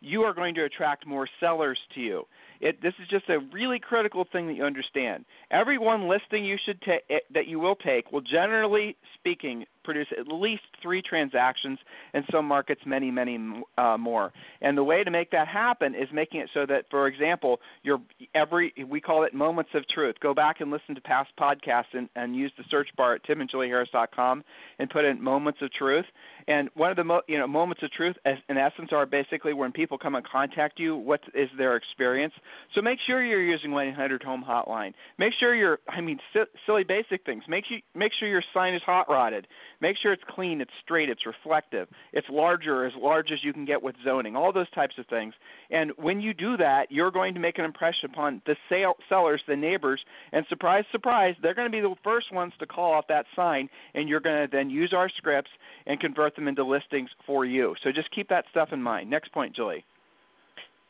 you 0.00 0.22
are 0.22 0.32
going 0.32 0.54
to 0.54 0.64
attract 0.64 1.06
more 1.06 1.28
sellers 1.38 1.78
to 1.94 2.00
you. 2.00 2.24
It, 2.62 2.80
this 2.80 2.94
is 3.02 3.06
just 3.08 3.28
a 3.28 3.40
really 3.52 3.78
critical 3.78 4.24
thing 4.32 4.46
that 4.46 4.54
you 4.54 4.64
understand. 4.64 5.26
Every 5.50 5.76
one 5.76 6.08
listing 6.08 6.46
you 6.46 6.56
should 6.64 6.80
ta- 6.80 7.04
eh, 7.10 7.18
that 7.34 7.46
you 7.46 7.60
will 7.60 7.76
take 7.76 8.10
will 8.10 8.22
generally 8.22 8.96
speaking 9.18 9.66
produce 9.84 10.08
at 10.18 10.26
least 10.28 10.62
three 10.82 11.02
transactions, 11.02 11.78
in 12.14 12.24
some 12.32 12.46
markets 12.46 12.80
many, 12.86 13.10
many 13.10 13.38
uh, 13.78 13.96
more. 13.98 14.32
And 14.60 14.76
the 14.76 14.84
way 14.84 15.04
to 15.04 15.10
make 15.10 15.30
that 15.30 15.48
happen 15.48 15.94
is 15.94 16.08
making 16.12 16.40
it 16.40 16.50
so 16.54 16.66
that, 16.66 16.86
for 16.90 17.06
example, 17.06 17.60
your 17.82 18.00
every 18.34 18.72
we 18.88 19.00
call 19.00 19.24
it 19.24 19.34
moments 19.34 19.70
of 19.74 19.86
truth. 19.88 20.16
Go 20.20 20.34
back 20.34 20.60
and 20.60 20.70
listen 20.70 20.94
to 20.94 21.00
past 21.00 21.30
podcasts 21.38 21.92
and, 21.92 22.08
and 22.16 22.34
use 22.34 22.52
the 22.56 22.64
search 22.70 22.88
bar 22.96 23.14
at 23.14 23.24
timandjulieharris.com 23.24 24.44
and 24.78 24.90
put 24.90 25.04
in 25.04 25.22
moments 25.22 25.60
of 25.62 25.72
truth. 25.72 26.06
And 26.46 26.68
one 26.74 26.90
of 26.90 26.96
the 26.96 27.04
mo- 27.04 27.22
you 27.26 27.38
know 27.38 27.46
moments 27.46 27.82
of 27.82 27.90
truth, 27.92 28.16
in 28.24 28.56
essence, 28.56 28.90
are 28.92 29.06
basically 29.06 29.54
when 29.54 29.72
people 29.72 29.98
come 29.98 30.14
and 30.14 30.26
contact 30.26 30.78
you. 30.78 30.96
What 30.96 31.20
is 31.34 31.48
their 31.56 31.76
experience? 31.76 32.34
So 32.74 32.82
make 32.82 32.98
sure 33.06 33.24
you're 33.24 33.42
using 33.42 33.70
1-800 33.70 34.22
Home 34.24 34.44
Hotline. 34.46 34.92
Make 35.18 35.32
sure 35.38 35.54
you're, 35.54 35.78
I 35.88 36.00
mean, 36.00 36.18
si- 36.32 36.40
silly 36.66 36.84
basic 36.84 37.24
things. 37.24 37.44
Make 37.48 37.64
you 37.70 37.78
make 37.94 38.12
sure 38.18 38.28
your 38.28 38.42
sign 38.52 38.74
is 38.74 38.82
hot 38.84 39.08
rodded. 39.08 39.46
Make 39.80 39.96
sure 40.02 40.12
it's 40.12 40.22
clean, 40.28 40.60
it's 40.60 40.70
straight, 40.82 41.08
it's 41.08 41.26
reflective, 41.26 41.88
it's 42.12 42.26
larger, 42.30 42.84
as 42.84 42.92
large 42.96 43.30
as 43.32 43.38
you 43.42 43.52
can 43.52 43.64
get 43.64 43.82
with 43.82 43.96
zoning. 44.04 44.36
All 44.36 44.52
those 44.52 44.70
types 44.70 44.94
of 44.98 45.06
things. 45.06 45.34
And 45.70 45.92
when 45.96 46.20
you 46.20 46.34
do 46.34 46.56
that, 46.56 46.90
you're 46.90 47.10
going 47.10 47.34
to 47.34 47.40
make 47.40 47.58
an 47.58 47.64
impression 47.64 48.10
upon 48.10 48.42
the 48.46 48.56
sale, 48.68 48.94
sellers, 49.08 49.42
the 49.46 49.56
neighbors, 49.56 50.00
and 50.32 50.44
surprise, 50.48 50.84
surprise, 50.92 51.34
they're 51.42 51.54
going 51.54 51.70
to 51.70 51.76
be 51.76 51.80
the 51.80 51.94
first 52.02 52.32
ones 52.32 52.52
to 52.58 52.66
call 52.66 52.92
off 52.92 53.06
that 53.08 53.26
sign, 53.34 53.68
and 53.94 54.08
you're 54.08 54.20
going 54.20 54.48
to 54.48 54.56
then 54.56 54.70
use 54.70 54.92
our 54.94 55.08
scripts 55.08 55.50
and 55.86 56.00
convert 56.00 56.34
them 56.36 56.48
into 56.48 56.64
listings 56.64 57.10
for 57.26 57.44
you. 57.44 57.74
So 57.82 57.90
just 57.92 58.10
keep 58.14 58.28
that 58.28 58.44
stuff 58.50 58.70
in 58.72 58.82
mind. 58.82 59.10
Next 59.10 59.32
point, 59.32 59.54
Julie. 59.54 59.84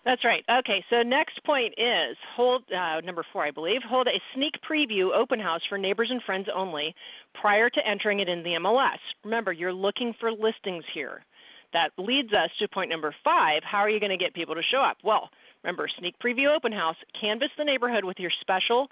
That's 0.05 0.23
right. 0.23 0.45
Okay, 0.59 0.85
so 0.91 1.03
next 1.03 1.43
point 1.45 1.73
is 1.79 2.17
hold 2.37 2.63
uh, 2.71 3.01
number 3.01 3.25
four, 3.33 3.45
I 3.45 3.51
believe. 3.51 3.81
Hold 3.89 4.07
a 4.07 4.21
sneak 4.35 4.53
preview 4.69 5.17
open 5.17 5.41
house 5.41 5.63
for 5.69 5.79
neighbors 5.79 6.09
and 6.11 6.23
friends 6.23 6.47
only 6.55 6.95
prior 7.41 7.71
to 7.71 7.87
entering 7.89 8.21
it 8.21 8.29
in 8.29 8.43
the 8.43 8.51
MLS. 8.61 8.99
Remember, 9.25 9.51
you're 9.51 9.73
looking 9.73 10.13
for 10.21 10.31
listings 10.31 10.85
here. 10.93 11.25
That 11.73 11.91
leads 11.97 12.33
us 12.35 12.51
to 12.61 12.69
point 12.69 12.91
number 12.91 13.15
five. 13.25 13.63
How 13.65 13.79
are 13.79 13.91
you 13.91 13.99
going 13.99 14.17
to 14.17 14.23
get 14.23 14.35
people 14.35 14.55
to 14.55 14.63
show 14.71 14.81
up? 14.81 14.99
Well, 15.03 15.31
remember, 15.63 15.89
sneak 15.99 16.15
preview 16.25 16.55
open 16.55 16.71
house. 16.71 16.97
Canvass 17.19 17.49
the 17.57 17.65
neighborhood 17.65 18.05
with 18.05 18.19
your 18.19 18.31
special 18.43 18.89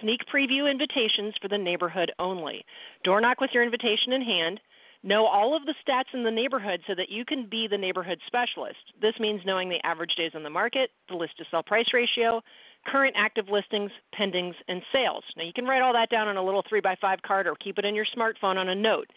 sneak 0.00 0.20
preview 0.34 0.68
invitations 0.68 1.34
for 1.42 1.48
the 1.48 1.58
neighborhood 1.58 2.10
only. 2.18 2.64
Door 3.04 3.20
knock 3.20 3.40
with 3.40 3.50
your 3.52 3.62
invitation 3.62 4.14
in 4.14 4.22
hand 4.22 4.60
Know 5.06 5.26
all 5.26 5.54
of 5.54 5.66
the 5.66 5.74
stats 5.86 6.14
in 6.14 6.24
the 6.24 6.30
neighborhood 6.30 6.80
so 6.86 6.94
that 6.94 7.10
you 7.10 7.26
can 7.26 7.46
be 7.46 7.68
the 7.68 7.76
neighborhood 7.76 8.18
specialist. 8.26 8.78
This 9.02 9.12
means 9.20 9.42
knowing 9.44 9.68
the 9.68 9.84
average 9.84 10.14
days 10.16 10.32
on 10.34 10.42
the 10.42 10.48
market, 10.48 10.90
the 11.10 11.14
list 11.14 11.36
to 11.36 11.44
sell 11.50 11.62
price 11.62 11.92
ratio, 11.92 12.40
current 12.86 13.14
active 13.14 13.50
listings, 13.50 13.90
pendings, 14.18 14.54
and 14.66 14.80
sales. 14.92 15.22
Now 15.36 15.44
you 15.44 15.52
can 15.54 15.66
write 15.66 15.82
all 15.82 15.92
that 15.92 16.08
down 16.08 16.28
on 16.28 16.38
a 16.38 16.42
little 16.42 16.64
3 16.66 16.80
by 16.80 16.96
5 16.98 17.20
card 17.20 17.46
or 17.46 17.54
keep 17.56 17.78
it 17.78 17.84
in 17.84 17.94
your 17.94 18.06
smartphone 18.16 18.56
on 18.56 18.70
a 18.70 18.74
note. 18.74 19.10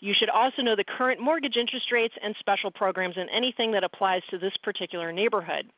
You 0.00 0.14
should 0.18 0.30
also 0.30 0.62
know 0.62 0.74
the 0.74 0.84
current 0.98 1.20
mortgage 1.20 1.56
interest 1.56 1.92
rates 1.92 2.14
and 2.20 2.34
special 2.40 2.72
programs 2.72 3.14
and 3.16 3.30
anything 3.30 3.70
that 3.72 3.84
applies 3.84 4.22
to 4.30 4.38
this 4.38 4.56
particular 4.64 5.12
neighborhood. 5.12 5.70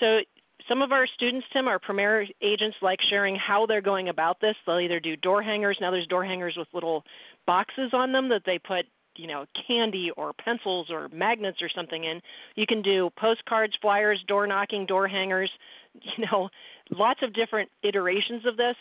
So 0.00 0.20
some 0.68 0.82
of 0.82 0.90
our 0.90 1.06
students, 1.06 1.46
Tim, 1.52 1.68
our 1.68 1.78
premier 1.78 2.26
agents 2.42 2.76
like 2.82 2.98
sharing 3.08 3.36
how 3.36 3.66
they're 3.66 3.80
going 3.80 4.08
about 4.08 4.40
this. 4.40 4.56
They'll 4.66 4.80
either 4.80 5.00
do 5.00 5.16
door 5.16 5.42
hangers. 5.42 5.78
Now 5.80 5.90
there's 5.90 6.06
door 6.06 6.24
hangers 6.24 6.56
with 6.56 6.68
little 6.72 7.04
boxes 7.48 7.90
on 7.94 8.12
them 8.12 8.28
that 8.28 8.42
they 8.44 8.58
put 8.58 8.84
you 9.16 9.26
know 9.26 9.46
candy 9.66 10.10
or 10.16 10.32
pencils 10.34 10.88
or 10.90 11.08
magnets 11.08 11.62
or 11.62 11.70
something 11.74 12.04
in. 12.04 12.20
You 12.54 12.66
can 12.66 12.82
do 12.82 13.10
postcards 13.18 13.72
flyers 13.80 14.22
door 14.28 14.46
knocking 14.46 14.84
door 14.84 15.08
hangers 15.08 15.50
you 15.94 16.26
know 16.30 16.50
lots 16.90 17.20
of 17.22 17.32
different 17.32 17.70
iterations 17.82 18.44
of 18.46 18.56
this 18.56 18.76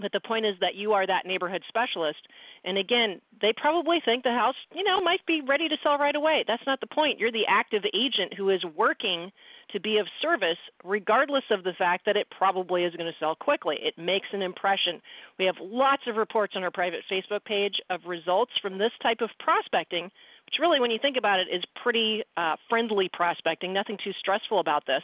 but 0.00 0.12
the 0.12 0.20
point 0.20 0.44
is 0.46 0.56
that 0.60 0.74
you 0.74 0.92
are 0.92 1.06
that 1.06 1.26
neighborhood 1.26 1.62
specialist. 1.68 2.26
And 2.64 2.78
again, 2.78 3.20
they 3.40 3.52
probably 3.56 4.00
think 4.04 4.24
the 4.24 4.32
house, 4.32 4.56
you 4.74 4.82
know, 4.82 5.00
might 5.00 5.24
be 5.26 5.40
ready 5.40 5.68
to 5.68 5.76
sell 5.82 5.98
right 5.98 6.14
away. 6.14 6.44
That's 6.46 6.66
not 6.66 6.80
the 6.80 6.86
point. 6.86 7.20
You're 7.20 7.32
the 7.32 7.46
active 7.48 7.84
agent 7.94 8.34
who 8.34 8.50
is 8.50 8.64
working 8.76 9.30
to 9.72 9.80
be 9.80 9.98
of 9.98 10.06
service, 10.20 10.58
regardless 10.82 11.44
of 11.50 11.64
the 11.64 11.72
fact 11.72 12.06
that 12.06 12.16
it 12.16 12.26
probably 12.36 12.84
is 12.84 12.94
going 12.96 13.10
to 13.10 13.18
sell 13.18 13.34
quickly. 13.34 13.76
It 13.80 13.96
makes 13.96 14.26
an 14.32 14.42
impression. 14.42 15.00
We 15.38 15.44
have 15.46 15.56
lots 15.60 16.02
of 16.06 16.16
reports 16.16 16.54
on 16.56 16.64
our 16.64 16.70
private 16.70 17.00
Facebook 17.10 17.44
page 17.44 17.76
of 17.90 18.00
results 18.06 18.52
from 18.60 18.78
this 18.78 18.92
type 19.02 19.20
of 19.20 19.30
prospecting, 19.38 20.04
which 20.04 20.58
really, 20.60 20.80
when 20.80 20.90
you 20.90 20.98
think 21.00 21.16
about 21.16 21.40
it, 21.40 21.48
is 21.50 21.62
pretty 21.82 22.22
uh, 22.36 22.56
friendly 22.68 23.08
prospecting, 23.12 23.72
nothing 23.72 23.96
too 24.02 24.12
stressful 24.18 24.58
about 24.60 24.86
this 24.86 25.02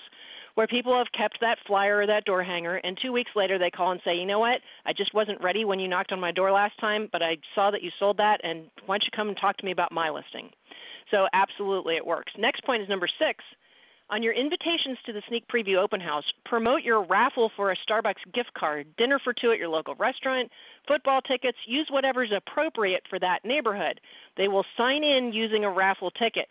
where 0.60 0.66
people 0.66 0.94
have 0.94 1.06
kept 1.16 1.40
that 1.40 1.56
flyer 1.66 2.00
or 2.00 2.06
that 2.06 2.26
door 2.26 2.42
hanger, 2.44 2.76
and 2.84 2.98
two 3.00 3.12
weeks 3.12 3.30
later 3.34 3.58
they 3.58 3.70
call 3.70 3.92
and 3.92 4.00
say, 4.04 4.14
you 4.14 4.26
know 4.26 4.40
what, 4.40 4.60
I 4.84 4.92
just 4.92 5.14
wasn't 5.14 5.42
ready 5.42 5.64
when 5.64 5.80
you 5.80 5.88
knocked 5.88 6.12
on 6.12 6.20
my 6.20 6.32
door 6.32 6.52
last 6.52 6.78
time, 6.78 7.08
but 7.10 7.22
I 7.22 7.38
saw 7.54 7.70
that 7.70 7.82
you 7.82 7.88
sold 7.98 8.18
that, 8.18 8.40
and 8.42 8.66
why 8.84 8.96
don't 8.96 9.04
you 9.04 9.10
come 9.16 9.28
and 9.28 9.38
talk 9.40 9.56
to 9.56 9.64
me 9.64 9.72
about 9.72 9.90
my 9.90 10.10
listing? 10.10 10.50
So, 11.10 11.28
absolutely, 11.32 11.96
it 11.96 12.04
works. 12.04 12.32
Next 12.36 12.62
point 12.62 12.82
is 12.82 12.90
number 12.90 13.08
six. 13.18 13.42
On 14.10 14.22
your 14.22 14.34
invitations 14.34 14.98
to 15.06 15.14
the 15.14 15.22
sneak 15.28 15.44
preview 15.48 15.78
open 15.78 15.98
house, 15.98 16.24
promote 16.44 16.82
your 16.82 17.06
raffle 17.06 17.50
for 17.56 17.70
a 17.70 17.76
Starbucks 17.88 18.30
gift 18.34 18.52
card, 18.52 18.86
dinner 18.98 19.18
for 19.24 19.32
two 19.32 19.52
at 19.52 19.58
your 19.58 19.70
local 19.70 19.94
restaurant, 19.94 20.50
football 20.86 21.22
tickets, 21.22 21.56
use 21.66 21.88
whatever's 21.90 22.32
appropriate 22.36 23.04
for 23.08 23.18
that 23.18 23.46
neighborhood. 23.46 23.98
They 24.36 24.48
will 24.48 24.66
sign 24.76 25.04
in 25.04 25.32
using 25.32 25.64
a 25.64 25.72
raffle 25.72 26.10
ticket. 26.10 26.48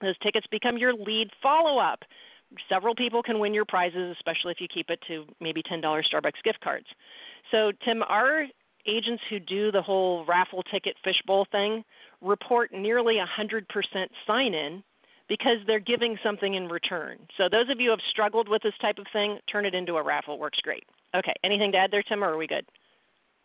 Those 0.00 0.18
tickets 0.18 0.48
become 0.50 0.78
your 0.78 0.94
lead 0.94 1.30
follow 1.40 1.78
up 1.78 2.00
several 2.68 2.94
people 2.94 3.22
can 3.22 3.38
win 3.38 3.54
your 3.54 3.64
prizes, 3.64 4.16
especially 4.16 4.52
if 4.52 4.60
you 4.60 4.68
keep 4.72 4.90
it 4.90 5.00
to 5.08 5.26
maybe 5.40 5.62
$10 5.62 5.82
Starbucks 5.82 6.42
gift 6.44 6.60
cards. 6.60 6.86
So, 7.50 7.72
Tim, 7.84 8.02
our 8.02 8.46
agents 8.86 9.22
who 9.28 9.38
do 9.38 9.72
the 9.72 9.82
whole 9.82 10.24
raffle 10.26 10.62
ticket 10.62 10.96
fishbowl 11.02 11.46
thing 11.50 11.84
report 12.20 12.72
nearly 12.72 13.16
100% 13.16 13.62
sign 14.26 14.54
in 14.54 14.82
because 15.28 15.58
they're 15.66 15.80
giving 15.80 16.16
something 16.22 16.54
in 16.54 16.68
return. 16.68 17.18
So 17.36 17.48
those 17.50 17.68
of 17.68 17.80
you 17.80 17.86
who 17.86 17.90
have 17.90 18.00
struggled 18.08 18.48
with 18.48 18.62
this 18.62 18.74
type 18.80 18.98
of 18.98 19.06
thing, 19.12 19.38
turn 19.50 19.66
it 19.66 19.74
into 19.74 19.96
a 19.96 20.02
raffle. 20.02 20.38
Works 20.38 20.60
great. 20.62 20.84
Okay, 21.14 21.34
anything 21.42 21.72
to 21.72 21.78
add 21.78 21.90
there, 21.90 22.02
Tim, 22.02 22.22
or 22.22 22.28
are 22.28 22.36
we 22.36 22.46
good? 22.46 22.64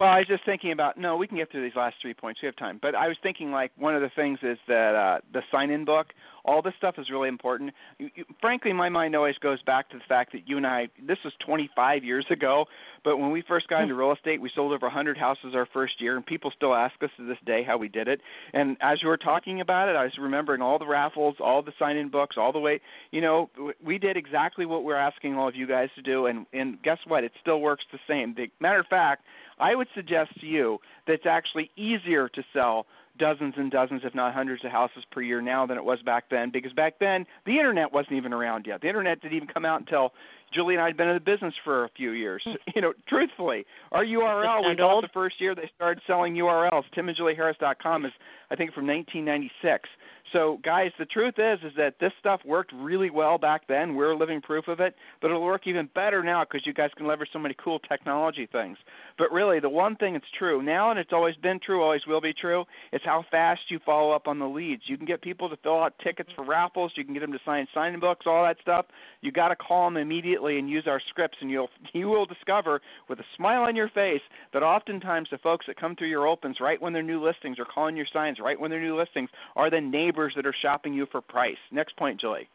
Well, 0.02 0.10
I 0.10 0.18
was 0.18 0.28
just 0.28 0.44
thinking 0.46 0.72
about 0.72 0.98
no, 0.98 1.16
we 1.16 1.28
can 1.28 1.38
get 1.38 1.52
through 1.52 1.62
these 1.62 1.76
last 1.76 1.98
three 2.02 2.16
points. 2.16 2.42
We 2.42 2.48
have 2.48 2.56
time. 2.56 2.80
But 2.82 2.96
I 2.96 3.08
was 3.08 3.18
thinking 3.22 3.52
like 3.52 3.72
one 3.78 3.96
of 3.96 4.02
the 4.02 4.10
things 4.16 4.40
is 4.42 4.58
that 4.68 4.96
uh, 4.96 5.20
the 5.32 5.44
sign-in 5.52 5.86
book, 5.86 6.08
all 6.44 6.64
this 6.64 6.74
stuff 6.80 6.96
is 6.98 7.12
really 7.12 7.30
important. 7.30 7.72
You, 8.00 8.10
you, 8.16 8.26
frankly, 8.40 8.74
my 8.74 8.90
mind 8.90 9.16
always 9.16 9.36
goes 9.38 9.62
back 9.62 9.92
to 9.92 10.00
the 10.00 10.04
fact 10.10 10.32
that 10.32 10.48
you 10.50 10.58
and 10.58 10.66
I, 10.66 10.88
this 11.06 11.20
was 11.24 11.34
25 11.46 12.04
years 12.04 12.26
ago, 12.32 12.66
but 13.04 13.18
when 13.18 13.30
we 13.30 13.44
first 13.48 13.68
got 13.68 13.84
into 13.84 13.94
real 13.94 14.12
estate, 14.12 14.42
we 14.42 14.50
sold 14.56 14.74
over 14.74 14.88
100 14.88 15.20
houses 15.20 15.54
our 15.54 15.68
first 15.72 16.02
year, 16.02 16.16
and 16.16 16.26
people 16.26 16.52
still 16.56 16.74
ask 16.74 16.96
us 17.04 17.12
to 17.18 17.28
this 17.28 17.38
day 17.46 17.64
how 17.64 17.78
we 17.78 17.88
did 17.88 18.08
it. 18.08 18.22
And 18.54 18.78
as 18.82 19.04
you 19.04 19.08
were 19.08 19.18
talking 19.18 19.62
about 19.62 19.88
it, 19.88 19.96
I 19.96 20.06
was 20.06 20.14
remembering 20.20 20.64
all 20.64 20.80
the 20.80 20.88
raffles, 20.88 21.36
all 21.40 21.62
the 21.62 21.74
sign-in 21.78 22.10
books, 22.10 22.38
all 22.40 22.52
the 22.52 22.60
way. 22.60 22.82
You 23.12 23.22
know, 23.22 23.52
we 23.86 24.00
did 24.00 24.18
exactly 24.18 24.66
what 24.66 24.84
we're 24.84 24.96
asking 24.96 25.36
all 25.36 25.48
of 25.48 25.56
you 25.56 25.68
guys 25.68 25.90
to 25.94 26.02
do, 26.02 26.26
and 26.26 26.48
and 26.54 26.82
guess 26.82 26.98
what? 27.06 27.24
It 27.24 27.34
still 27.40 27.62
works 27.62 27.84
the 27.92 28.00
same. 28.08 28.34
The 28.34 28.50
matter 28.60 28.80
of 28.80 28.88
fact 28.88 29.26
I 29.60 29.76
would 29.76 29.88
suggest 29.96 30.40
to 30.40 30.46
you 30.46 30.80
that 31.08 31.14
it's 31.14 31.26
actually 31.26 31.72
easier 31.76 32.30
to 32.30 32.44
sell 32.54 32.86
dozens 33.18 33.54
and 33.58 33.72
dozens, 33.72 34.02
if 34.04 34.16
not 34.16 34.34
hundreds, 34.34 34.64
of 34.66 34.72
houses 34.72 35.04
per 35.12 35.22
year 35.22 35.42
now 35.42 35.66
than 35.66 35.78
it 35.78 35.84
was 35.84 36.02
back 36.02 36.26
then. 36.30 36.50
Because 36.52 36.74
back 36.74 36.96
then, 37.00 37.26
the 37.46 37.54
internet 37.54 37.92
wasn't 37.94 38.14
even 38.14 38.34
around 38.34 38.66
yet. 38.68 38.82
The 38.82 38.88
internet 38.88 39.22
didn't 39.22 39.36
even 39.36 39.48
come 39.48 39.66
out 39.66 39.80
until 39.80 40.14
Julie 40.54 40.76
and 40.76 40.84
I 40.84 40.88
had 40.88 40.98
been 40.98 41.08
in 41.08 41.14
the 41.14 41.20
business 41.20 41.54
for 41.64 41.86
a 41.86 41.90
few 41.90 42.12
years. 42.12 42.44
you 42.76 42.82
know, 42.82 42.94
truthfully, 43.08 43.66
our 43.92 44.04
URL 44.04 44.68
we 44.68 44.76
bought 44.76 45.02
the 45.02 45.10
first 45.14 45.40
year 45.40 45.56
they 45.56 45.70
started 45.76 46.02
selling 46.08 46.36
URLs. 46.36 46.84
TimandJulieHarris.com 46.96 48.06
is, 48.06 48.12
I 48.50 48.56
think, 48.56 48.74
from 48.74 48.88
1996. 48.88 49.90
So, 50.34 50.60
guys, 50.64 50.92
the 50.98 51.06
truth 51.06 51.36
is, 51.38 51.60
is 51.64 51.74
that 51.78 51.96
this 52.00 52.12
stuff 52.20 52.42
worked 52.46 52.72
really 52.74 53.10
well 53.10 53.38
back 53.38 53.68
then. 53.68 53.96
We're 53.96 54.16
living 54.16 54.42
proof 54.42 54.68
of 54.68 54.80
it, 54.80 54.96
but 55.22 55.30
it'll 55.30 55.42
work 55.42 55.68
even 55.68 55.90
better 55.94 56.24
now 56.24 56.44
because 56.44 56.66
you 56.66 56.74
guys 56.74 56.90
can 56.96 57.08
leverage 57.08 57.30
so 57.34 57.40
many 57.40 57.56
cool 57.62 57.80
technology 57.80 58.48
things. 58.52 58.78
But 59.18 59.32
really, 59.32 59.60
the 59.60 59.70
one 59.70 59.96
thing 59.98 60.14
that's 60.14 60.26
true 60.38 60.62
now, 60.62 60.90
and 60.90 61.00
it's 61.00 61.12
always 61.14 61.36
been 61.36 61.60
true, 61.60 61.84
always 61.84 62.02
will 62.08 62.22
be 62.22 62.34
true, 62.34 62.66
is 62.94 63.02
how 63.04 63.26
fast 63.30 63.62
you 63.70 63.80
follow 63.86 64.12
up 64.12 64.28
on 64.28 64.40
the 64.40 64.48
leads. 64.48 64.84
You 64.88 64.98
can 64.98 65.06
get 65.06 65.22
people 65.22 65.50
to 65.50 65.58
fill 65.58 65.84
out 65.84 65.94
tickets 66.04 66.30
for 66.36 66.46
raffles. 66.46 66.94
You 66.96 67.04
can 67.04 67.14
get 67.14 67.20
them 67.20 67.32
to 67.34 67.40
sign 67.46 67.68
signing 67.74 68.00
books, 68.00 68.26
all 68.26 68.44
that 68.44 68.58
stuff. 68.62 68.86
You 69.22 69.32
got 69.32 69.50
to 69.50 69.56
call 69.56 69.86
them 69.86 69.98
immediately 69.98 70.58
and 70.60 70.70
use 70.70 70.86
our 70.88 71.02
scripts, 71.10 71.38
and 71.42 71.52
you'll 71.52 71.70
you 71.94 72.08
will 72.08 72.26
discover 72.26 72.82
with 73.10 73.20
a 73.20 73.26
smile 73.36 73.64
on 73.64 73.76
your 73.76 73.90
face 73.90 74.22
that 74.54 74.64
oftentimes 74.64 75.28
the 75.32 75.38
folks 75.38 75.66
that 75.68 75.80
come 75.80 75.96
through 75.96 76.10
your 76.10 76.28
opens 76.28 76.58
right 76.60 76.82
when 76.82 76.94
their 76.94 77.04
new 77.04 77.24
listings 77.24 77.60
are 77.60 77.66
calling 77.66 77.96
your 77.96 78.06
signs 78.12 78.40
right 78.40 78.60
when 78.60 78.72
their 78.72 78.82
new 78.82 78.98
listings 78.98 79.30
are 79.56 79.70
the 79.70 79.82
neighbors 79.82 80.11
neighbors 80.12 80.34
that 80.36 80.46
are 80.46 80.56
shopping 80.62 80.94
you 80.94 81.08
for 81.12 81.22
price. 81.22 81.58
Next 81.72 81.96
point, 81.96 82.20
Julie. 82.20 82.50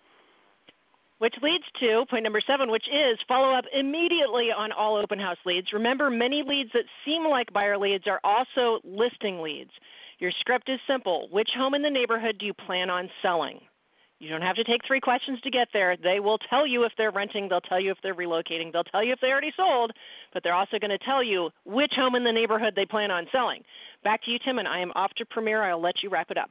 Which 1.19 1.35
leads 1.43 1.65
to 1.81 2.05
point 2.11 2.25
number 2.25 2.43
seven, 2.47 2.71
which 2.71 2.85
is 2.89 3.19
follow 3.27 3.57
up 3.57 3.65
immediately 3.73 4.49
on 4.55 4.73
all 4.73 4.97
open 4.97 5.19
house 5.19 5.39
leads. 5.47 5.73
Remember, 5.73 6.11
many 6.11 6.43
leads 6.47 6.71
that 6.75 6.85
seem 7.07 7.25
like 7.25 7.51
buyer 7.55 7.79
leads 7.79 8.07
are 8.07 8.21
also 8.23 8.81
listing 8.85 9.41
leads. 9.41 9.71
Your 10.19 10.31
script 10.41 10.69
is 10.69 10.79
simple. 10.87 11.29
Which 11.31 11.49
home 11.57 11.73
in 11.73 11.81
the 11.81 11.91
neighborhood 11.91 12.37
do 12.39 12.45
you 12.45 12.53
plan 12.53 12.91
on 12.91 13.09
selling? 13.23 13.61
You 14.19 14.29
don't 14.29 14.43
have 14.43 14.57
to 14.57 14.65
take 14.65 14.81
three 14.87 15.01
questions 15.01 15.41
to 15.43 15.51
get 15.51 15.69
there. 15.73 15.97
They 15.97 16.21
will 16.21 16.39
tell 16.39 16.67
you 16.67 16.85
if 16.85 16.93
they're 16.99 17.11
renting, 17.11 17.49
they'll 17.49 17.61
tell 17.63 17.81
you 17.81 17.91
if 17.91 17.99
they're 18.03 18.15
relocating, 18.15 18.73
they'll 18.73 18.85
tell 18.85 19.05
you 19.05 19.13
if 19.13 19.21
they 19.21 19.29
already 19.29 19.53
sold, 19.57 19.93
but 20.33 20.43
they're 20.43 20.55
also 20.55 20.79
going 20.79 20.91
to 20.91 21.05
tell 21.05 21.23
you 21.23 21.51
which 21.65 21.93
home 21.97 22.15
in 22.15 22.25
the 22.25 22.33
neighborhood 22.33 22.75
they 22.77 22.87
plan 22.87 23.11
on 23.11 23.27
selling. 23.33 23.63
Back 24.05 24.23
to 24.25 24.31
you, 24.31 24.39
Tim, 24.43 24.59
and 24.59 24.69
I 24.69 24.81
am 24.81 24.93
off 24.95 25.13
to 25.17 25.27
Premier. 25.27 25.63
I'll 25.63 25.81
let 25.81 26.03
you 26.03 26.11
wrap 26.11 26.31
it 26.31 26.39
up. 26.39 26.51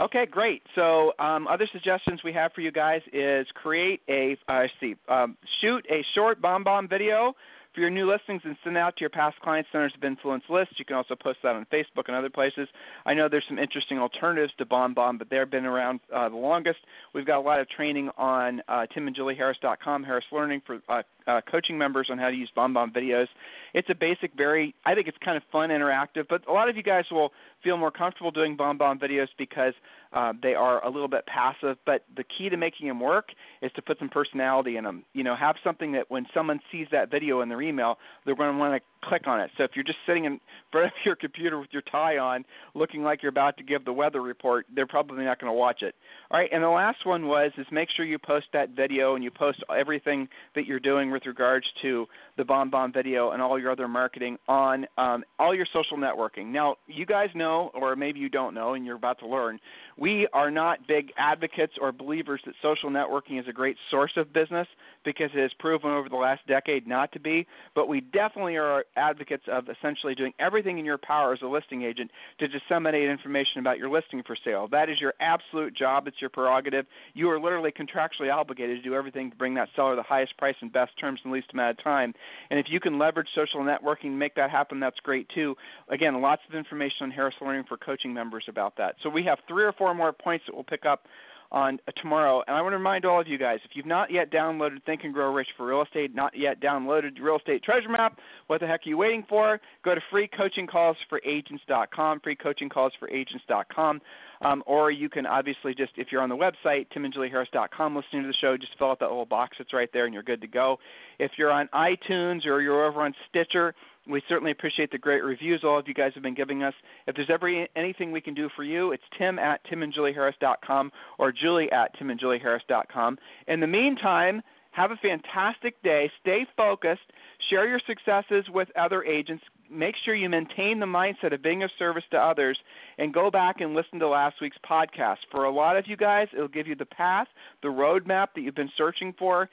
Okay, 0.00 0.26
great. 0.26 0.62
So, 0.74 1.12
um, 1.20 1.46
other 1.46 1.68
suggestions 1.72 2.20
we 2.24 2.32
have 2.32 2.52
for 2.52 2.62
you 2.62 2.72
guys 2.72 3.00
is 3.12 3.46
create 3.54 4.00
a, 4.08 4.36
uh, 4.48 4.64
see, 4.80 4.96
um, 5.08 5.36
shoot 5.60 5.86
a 5.88 6.04
short 6.14 6.42
BombBomb 6.42 6.90
video 6.90 7.34
for 7.74 7.80
your 7.80 7.90
new 7.90 8.10
listings 8.10 8.42
and 8.44 8.56
send 8.62 8.76
out 8.76 8.96
to 8.96 9.00
your 9.00 9.10
past 9.10 9.38
client 9.40 9.66
centers 9.72 9.92
of 9.96 10.04
influence 10.04 10.44
list. 10.48 10.70
You 10.78 10.84
can 10.84 10.96
also 10.96 11.14
post 11.14 11.38
that 11.42 11.54
on 11.54 11.66
Facebook 11.72 12.04
and 12.06 12.16
other 12.16 12.30
places. 12.30 12.68
I 13.04 13.14
know 13.14 13.28
there's 13.28 13.44
some 13.48 13.58
interesting 13.58 13.98
alternatives 13.98 14.52
to 14.58 14.64
BombBomb, 14.64 15.18
but 15.18 15.28
they've 15.30 15.50
been 15.50 15.66
around 15.66 16.00
uh, 16.14 16.28
the 16.28 16.36
longest. 16.36 16.78
We've 17.14 17.26
got 17.26 17.38
a 17.38 17.40
lot 17.40 17.60
of 17.60 17.68
training 17.68 18.10
on 18.16 18.62
uh, 18.68 18.86
timandjulieharris.com, 18.96 20.04
Harris 20.04 20.24
Learning 20.32 20.62
for 20.64 20.80
uh, 20.88 21.02
uh, 21.26 21.40
coaching 21.50 21.76
members 21.78 22.08
on 22.10 22.18
how 22.18 22.30
to 22.30 22.36
use 22.36 22.50
BombBomb 22.56 22.94
videos. 22.94 23.26
It's 23.72 23.88
a 23.90 23.94
basic, 23.94 24.32
very, 24.36 24.74
I 24.86 24.94
think 24.94 25.08
it's 25.08 25.18
kind 25.24 25.36
of 25.36 25.42
fun, 25.50 25.70
interactive, 25.70 26.26
but 26.28 26.46
a 26.48 26.52
lot 26.52 26.68
of 26.68 26.76
you 26.76 26.82
guys 26.82 27.04
will 27.10 27.32
feel 27.62 27.76
more 27.76 27.90
comfortable 27.90 28.30
doing 28.30 28.56
BombBomb 28.56 29.00
videos 29.00 29.28
because 29.38 29.72
uh, 30.12 30.32
they 30.42 30.54
are 30.54 30.84
a 30.84 30.88
little 30.88 31.08
bit 31.08 31.26
passive. 31.26 31.76
But 31.84 32.04
the 32.16 32.24
key 32.24 32.48
to 32.48 32.56
making 32.56 32.86
them 32.86 33.00
work 33.00 33.28
is 33.62 33.72
to 33.74 33.82
put 33.82 33.98
some 33.98 34.08
personality 34.08 34.76
in 34.76 34.84
them. 34.84 35.04
You 35.12 35.24
know, 35.24 35.34
have 35.34 35.56
something 35.64 35.92
that 35.92 36.10
when 36.10 36.26
someone 36.32 36.60
sees 36.70 36.86
that 36.92 37.10
video 37.10 37.40
in 37.40 37.48
their 37.48 37.58
email, 37.64 37.98
they're 38.24 38.36
going 38.36 38.52
to 38.52 38.58
want 38.58 38.74
to 38.74 38.80
click 39.08 39.26
on 39.26 39.40
it. 39.40 39.50
So 39.56 39.64
if 39.64 39.72
you're 39.74 39.84
just 39.84 39.98
sitting 40.06 40.24
in 40.24 40.40
front 40.72 40.86
of 40.86 40.92
your 41.04 41.16
computer 41.16 41.58
with 41.58 41.70
your 41.72 41.82
tie 41.82 42.18
on, 42.18 42.44
looking 42.74 43.02
like 43.02 43.22
you're 43.22 43.30
about 43.30 43.56
to 43.58 43.64
give 43.64 43.84
the 43.84 43.92
weather 43.92 44.22
report, 44.22 44.66
they're 44.74 44.86
probably 44.86 45.24
not 45.24 45.40
going 45.40 45.50
to 45.50 45.56
watch 45.56 45.82
it. 45.82 45.94
All 46.30 46.38
right, 46.38 46.50
and 46.52 46.62
the 46.62 46.68
last 46.68 47.04
one 47.04 47.26
was 47.26 47.52
is 47.58 47.66
make 47.70 47.88
sure 47.94 48.04
you 48.04 48.18
post 48.18 48.46
that 48.52 48.70
video 48.70 49.14
and 49.14 49.22
you 49.22 49.30
post 49.30 49.62
everything 49.76 50.28
that 50.54 50.66
you're 50.66 50.80
doing 50.80 51.10
with 51.10 51.26
regards 51.26 51.66
to 51.82 52.06
the 52.36 52.42
BombBomb 52.42 52.92
video 52.92 53.30
and 53.30 53.40
all 53.40 53.58
your 53.58 53.70
other 53.70 53.88
marketing 53.88 54.38
on 54.48 54.86
um, 54.98 55.24
all 55.38 55.54
your 55.54 55.66
social 55.72 55.96
networking. 55.96 56.46
Now, 56.46 56.76
you 56.86 57.06
guys 57.06 57.28
know, 57.34 57.70
or 57.74 57.96
maybe 57.96 58.18
you 58.18 58.28
don't 58.28 58.54
know, 58.54 58.74
and 58.74 58.84
you're 58.84 58.96
about 58.96 59.18
to 59.20 59.26
learn, 59.26 59.60
we 59.96 60.26
are 60.32 60.50
not 60.50 60.86
big 60.88 61.12
advocates 61.16 61.74
or 61.80 61.92
believers 61.92 62.40
that 62.46 62.54
social 62.62 62.90
networking 62.90 63.40
is 63.40 63.46
a 63.48 63.52
great 63.52 63.76
source 63.90 64.12
of 64.16 64.32
business 64.32 64.66
because 65.04 65.30
it 65.34 65.40
has 65.40 65.52
proven 65.58 65.90
over 65.90 66.08
the 66.08 66.16
last 66.16 66.46
decade 66.46 66.86
not 66.86 67.12
to 67.12 67.20
be, 67.20 67.46
but 67.74 67.88
we 67.88 68.00
definitely 68.00 68.56
are 68.56 68.84
advocates 68.96 69.44
of 69.50 69.68
essentially 69.68 70.14
doing 70.14 70.32
everything 70.38 70.78
in 70.78 70.84
your 70.84 70.98
power 70.98 71.32
as 71.32 71.40
a 71.42 71.46
listing 71.46 71.82
agent 71.82 72.10
to 72.38 72.48
disseminate 72.48 73.08
information 73.08 73.60
about 73.60 73.78
your 73.78 73.90
listing 73.90 74.22
for 74.26 74.36
sale. 74.44 74.68
That 74.70 74.88
is 74.88 75.00
your 75.00 75.14
absolute 75.20 75.76
job, 75.76 76.06
it's 76.06 76.20
your 76.20 76.30
prerogative. 76.30 76.86
You 77.14 77.30
are 77.30 77.40
literally 77.40 77.72
contractually 77.72 78.32
obligated 78.32 78.82
to 78.82 78.88
do 78.88 78.94
everything 78.94 79.30
to 79.30 79.36
bring 79.36 79.54
that 79.54 79.68
seller 79.74 79.96
the 79.96 80.02
highest 80.02 80.36
price 80.36 80.56
and 80.60 80.72
best 80.72 80.92
terms 80.98 81.20
in 81.24 81.30
the 81.30 81.34
least 81.34 81.48
amount 81.52 81.78
of 81.78 81.84
time. 81.84 82.14
And 82.50 82.58
if 82.58 82.66
you 82.68 82.80
can 82.80 82.98
leverage 82.98 83.28
social 83.34 83.60
networking 83.60 84.02
to 84.02 84.10
make 84.10 84.34
that 84.36 84.50
happen, 84.50 84.80
that's 84.80 84.98
great 85.00 85.28
too. 85.34 85.54
Again, 85.88 86.20
lots 86.20 86.42
of 86.48 86.54
information 86.54 87.02
on 87.02 87.10
Harris 87.10 87.34
Learning 87.40 87.64
for 87.68 87.76
coaching 87.76 88.12
members 88.14 88.44
about 88.48 88.76
that. 88.76 88.96
So 89.02 89.10
we 89.10 89.24
have 89.24 89.38
three 89.48 89.64
or 89.64 89.72
four 89.72 89.94
more 89.94 90.12
points 90.12 90.44
that 90.46 90.54
we'll 90.54 90.64
pick 90.64 90.84
up 90.86 91.06
on 91.54 91.78
uh, 91.86 91.92
tomorrow. 92.02 92.42
And 92.46 92.54
I 92.56 92.60
want 92.60 92.72
to 92.72 92.78
remind 92.78 93.06
all 93.06 93.20
of 93.20 93.28
you 93.28 93.38
guys, 93.38 93.60
if 93.64 93.70
you've 93.74 93.86
not 93.86 94.10
yet 94.10 94.30
downloaded 94.30 94.82
Think 94.84 95.04
and 95.04 95.14
Grow 95.14 95.32
Rich 95.32 95.48
for 95.56 95.66
Real 95.66 95.82
Estate, 95.82 96.14
not 96.14 96.36
yet 96.36 96.60
downloaded 96.60 97.18
Real 97.20 97.36
Estate 97.36 97.62
Treasure 97.62 97.88
Map, 97.88 98.18
what 98.48 98.60
the 98.60 98.66
heck 98.66 98.80
are 98.84 98.88
you 98.88 98.98
waiting 98.98 99.24
for? 99.28 99.60
Go 99.84 99.94
to 99.94 100.00
freecoachingcallsforagents.com, 100.12 102.20
freecoachingcallsforagents.com. 102.20 104.00
Um, 104.40 104.64
or 104.66 104.90
you 104.90 105.08
can 105.08 105.26
obviously 105.26 105.74
just, 105.74 105.92
if 105.96 106.08
you're 106.10 106.20
on 106.20 106.28
the 106.28 106.36
website, 106.36 106.88
timandjulieharris.com, 106.94 107.96
listening 107.96 108.22
to 108.22 108.28
the 108.28 108.34
show, 108.40 108.56
just 108.58 108.72
fill 108.76 108.90
out 108.90 108.98
that 108.98 109.08
little 109.08 109.24
box 109.24 109.56
that's 109.58 109.72
right 109.72 109.88
there 109.92 110.04
and 110.04 110.12
you're 110.12 110.24
good 110.24 110.40
to 110.42 110.48
go. 110.48 110.78
If 111.18 111.30
you're 111.38 111.52
on 111.52 111.68
iTunes 111.72 112.44
or 112.44 112.60
you're 112.60 112.84
over 112.84 113.00
on 113.00 113.14
Stitcher, 113.30 113.74
we 114.08 114.22
certainly 114.28 114.50
appreciate 114.50 114.90
the 114.90 114.98
great 114.98 115.24
reviews 115.24 115.62
all 115.64 115.78
of 115.78 115.88
you 115.88 115.94
guys 115.94 116.12
have 116.14 116.22
been 116.22 116.34
giving 116.34 116.62
us. 116.62 116.74
If 117.06 117.16
there's 117.16 117.30
ever 117.30 117.66
anything 117.76 118.12
we 118.12 118.20
can 118.20 118.34
do 118.34 118.48
for 118.54 118.62
you, 118.62 118.92
it's 118.92 119.02
tim 119.18 119.38
at 119.38 119.64
timandjulieharris.com 119.66 120.92
or 121.18 121.32
julie 121.32 121.70
at 121.72 121.98
timandjulieharris.com. 121.98 123.18
In 123.48 123.60
the 123.60 123.66
meantime, 123.66 124.42
have 124.72 124.90
a 124.90 124.96
fantastic 124.96 125.80
day. 125.82 126.10
Stay 126.20 126.46
focused. 126.56 127.12
Share 127.48 127.68
your 127.68 127.80
successes 127.86 128.44
with 128.52 128.68
other 128.76 129.04
agents 129.04 129.44
make 129.70 129.94
sure 130.04 130.14
you 130.14 130.28
maintain 130.28 130.78
the 130.78 130.86
mindset 130.86 131.32
of 131.32 131.42
being 131.42 131.62
of 131.62 131.70
service 131.78 132.04
to 132.10 132.18
others 132.18 132.58
and 132.98 133.12
go 133.12 133.30
back 133.30 133.60
and 133.60 133.74
listen 133.74 133.98
to 134.00 134.08
last 134.08 134.36
week's 134.40 134.58
podcast. 134.68 135.18
For 135.30 135.44
a 135.44 135.50
lot 135.50 135.76
of 135.76 135.86
you 135.86 135.96
guys, 135.96 136.28
it'll 136.32 136.48
give 136.48 136.66
you 136.66 136.74
the 136.74 136.86
path, 136.86 137.28
the 137.62 137.68
roadmap 137.68 138.28
that 138.34 138.42
you've 138.42 138.54
been 138.54 138.72
searching 138.76 139.14
for. 139.18 139.48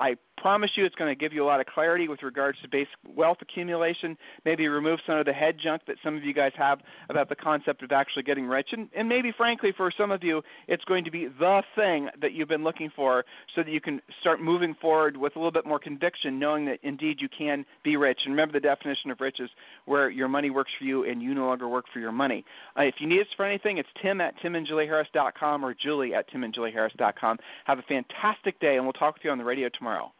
I 0.00 0.16
promise 0.36 0.70
you 0.76 0.84
it's 0.84 0.94
going 0.96 1.10
to 1.10 1.18
give 1.18 1.32
you 1.32 1.44
a 1.44 1.46
lot 1.46 1.60
of 1.60 1.66
clarity 1.66 2.08
with 2.08 2.22
regards 2.22 2.58
to 2.62 2.68
basic 2.68 2.94
wealth 3.14 3.38
accumulation, 3.40 4.16
maybe 4.44 4.66
remove 4.66 4.98
some 5.06 5.16
of 5.16 5.24
the 5.24 5.32
head 5.32 5.56
junk 5.62 5.82
that 5.86 5.96
some 6.02 6.16
of 6.16 6.24
you 6.24 6.34
guys 6.34 6.52
have 6.56 6.80
about 7.08 7.28
the 7.28 7.36
concept 7.36 7.82
of 7.82 7.92
actually 7.92 8.24
getting 8.24 8.46
rich. 8.46 8.68
And, 8.72 8.88
and 8.94 9.08
maybe, 9.08 9.32
frankly, 9.36 9.72
for 9.76 9.92
some 9.96 10.10
of 10.10 10.24
you, 10.24 10.42
it's 10.66 10.84
going 10.84 11.04
to 11.04 11.10
be 11.10 11.26
the 11.26 11.62
thing 11.76 12.08
that 12.20 12.32
you've 12.32 12.48
been 12.48 12.64
looking 12.64 12.90
for 12.94 13.24
so 13.54 13.62
that 13.62 13.70
you 13.70 13.80
can 13.80 14.00
start 14.20 14.40
moving 14.40 14.74
forward 14.80 15.16
with 15.16 15.36
a 15.36 15.38
little 15.38 15.52
bit 15.52 15.66
more 15.66 15.78
conviction, 15.78 16.38
knowing 16.38 16.64
that 16.66 16.78
indeed 16.82 17.18
you 17.20 17.28
can 17.28 17.64
be 17.84 17.96
rich. 17.96 18.20
And 18.24 18.32
remember, 18.32 18.52
the 18.52 18.60
definition 18.60 19.10
of 19.10 19.20
rich 19.20 19.36
is 19.38 19.50
where 19.84 20.10
your 20.10 20.28
money 20.28 20.50
works 20.50 20.72
for 20.76 20.84
you 20.84 21.04
and 21.04 21.22
you 21.22 21.34
no 21.34 21.46
longer 21.46 21.68
work 21.68 21.84
for 21.92 22.00
your 22.00 22.12
money. 22.12 22.44
Uh, 22.82 22.86
if 22.86 22.94
you 22.98 23.06
need 23.06 23.20
us 23.20 23.26
for 23.36 23.44
anything, 23.44 23.78
it's 23.78 23.88
tim 24.02 24.20
at 24.20 24.34
timandjulieharris.com 24.42 25.64
or 25.64 25.72
julie 25.74 26.14
at 26.14 26.28
timandjulieharris.com. 26.30 27.38
Have 27.66 27.78
a 27.78 27.82
fantastic 27.82 28.58
day, 28.60 28.76
and 28.76 28.84
we'll 28.84 28.92
talk 28.92 29.14
with 29.14 29.24
you 29.24 29.30
on 29.30 29.38
the 29.38 29.44
radio 29.44 29.68
tomorrow. 29.68 30.12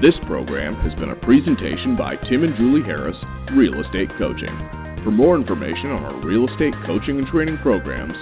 This 0.00 0.14
program 0.26 0.74
has 0.76 0.94
been 0.98 1.10
a 1.10 1.16
presentation 1.16 1.94
by 1.96 2.16
Tim 2.28 2.42
and 2.42 2.56
Julie 2.56 2.82
Harris, 2.82 3.16
Real 3.54 3.84
Estate 3.84 4.08
Coaching. 4.18 4.68
For 5.04 5.10
more 5.10 5.36
information 5.36 5.90
on 5.90 6.02
our 6.02 6.24
real 6.24 6.48
estate 6.48 6.74
coaching 6.86 7.18
and 7.18 7.26
training 7.28 7.58
programs, 7.58 8.16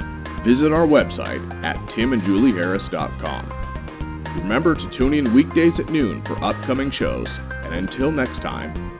visit 0.45 0.73
our 0.73 0.87
website 0.87 1.41
at 1.65 1.77
timandjulieharris.com. 1.97 3.57
Remember 4.43 4.75
to 4.75 4.99
tune 4.99 5.15
in 5.15 5.35
weekdays 5.35 5.73
at 5.79 5.91
noon 5.91 6.23
for 6.27 6.43
upcoming 6.45 6.93
shows, 6.99 7.27
and 7.29 7.89
until 7.89 8.13
next 8.13 8.43
time, 8.43 9.00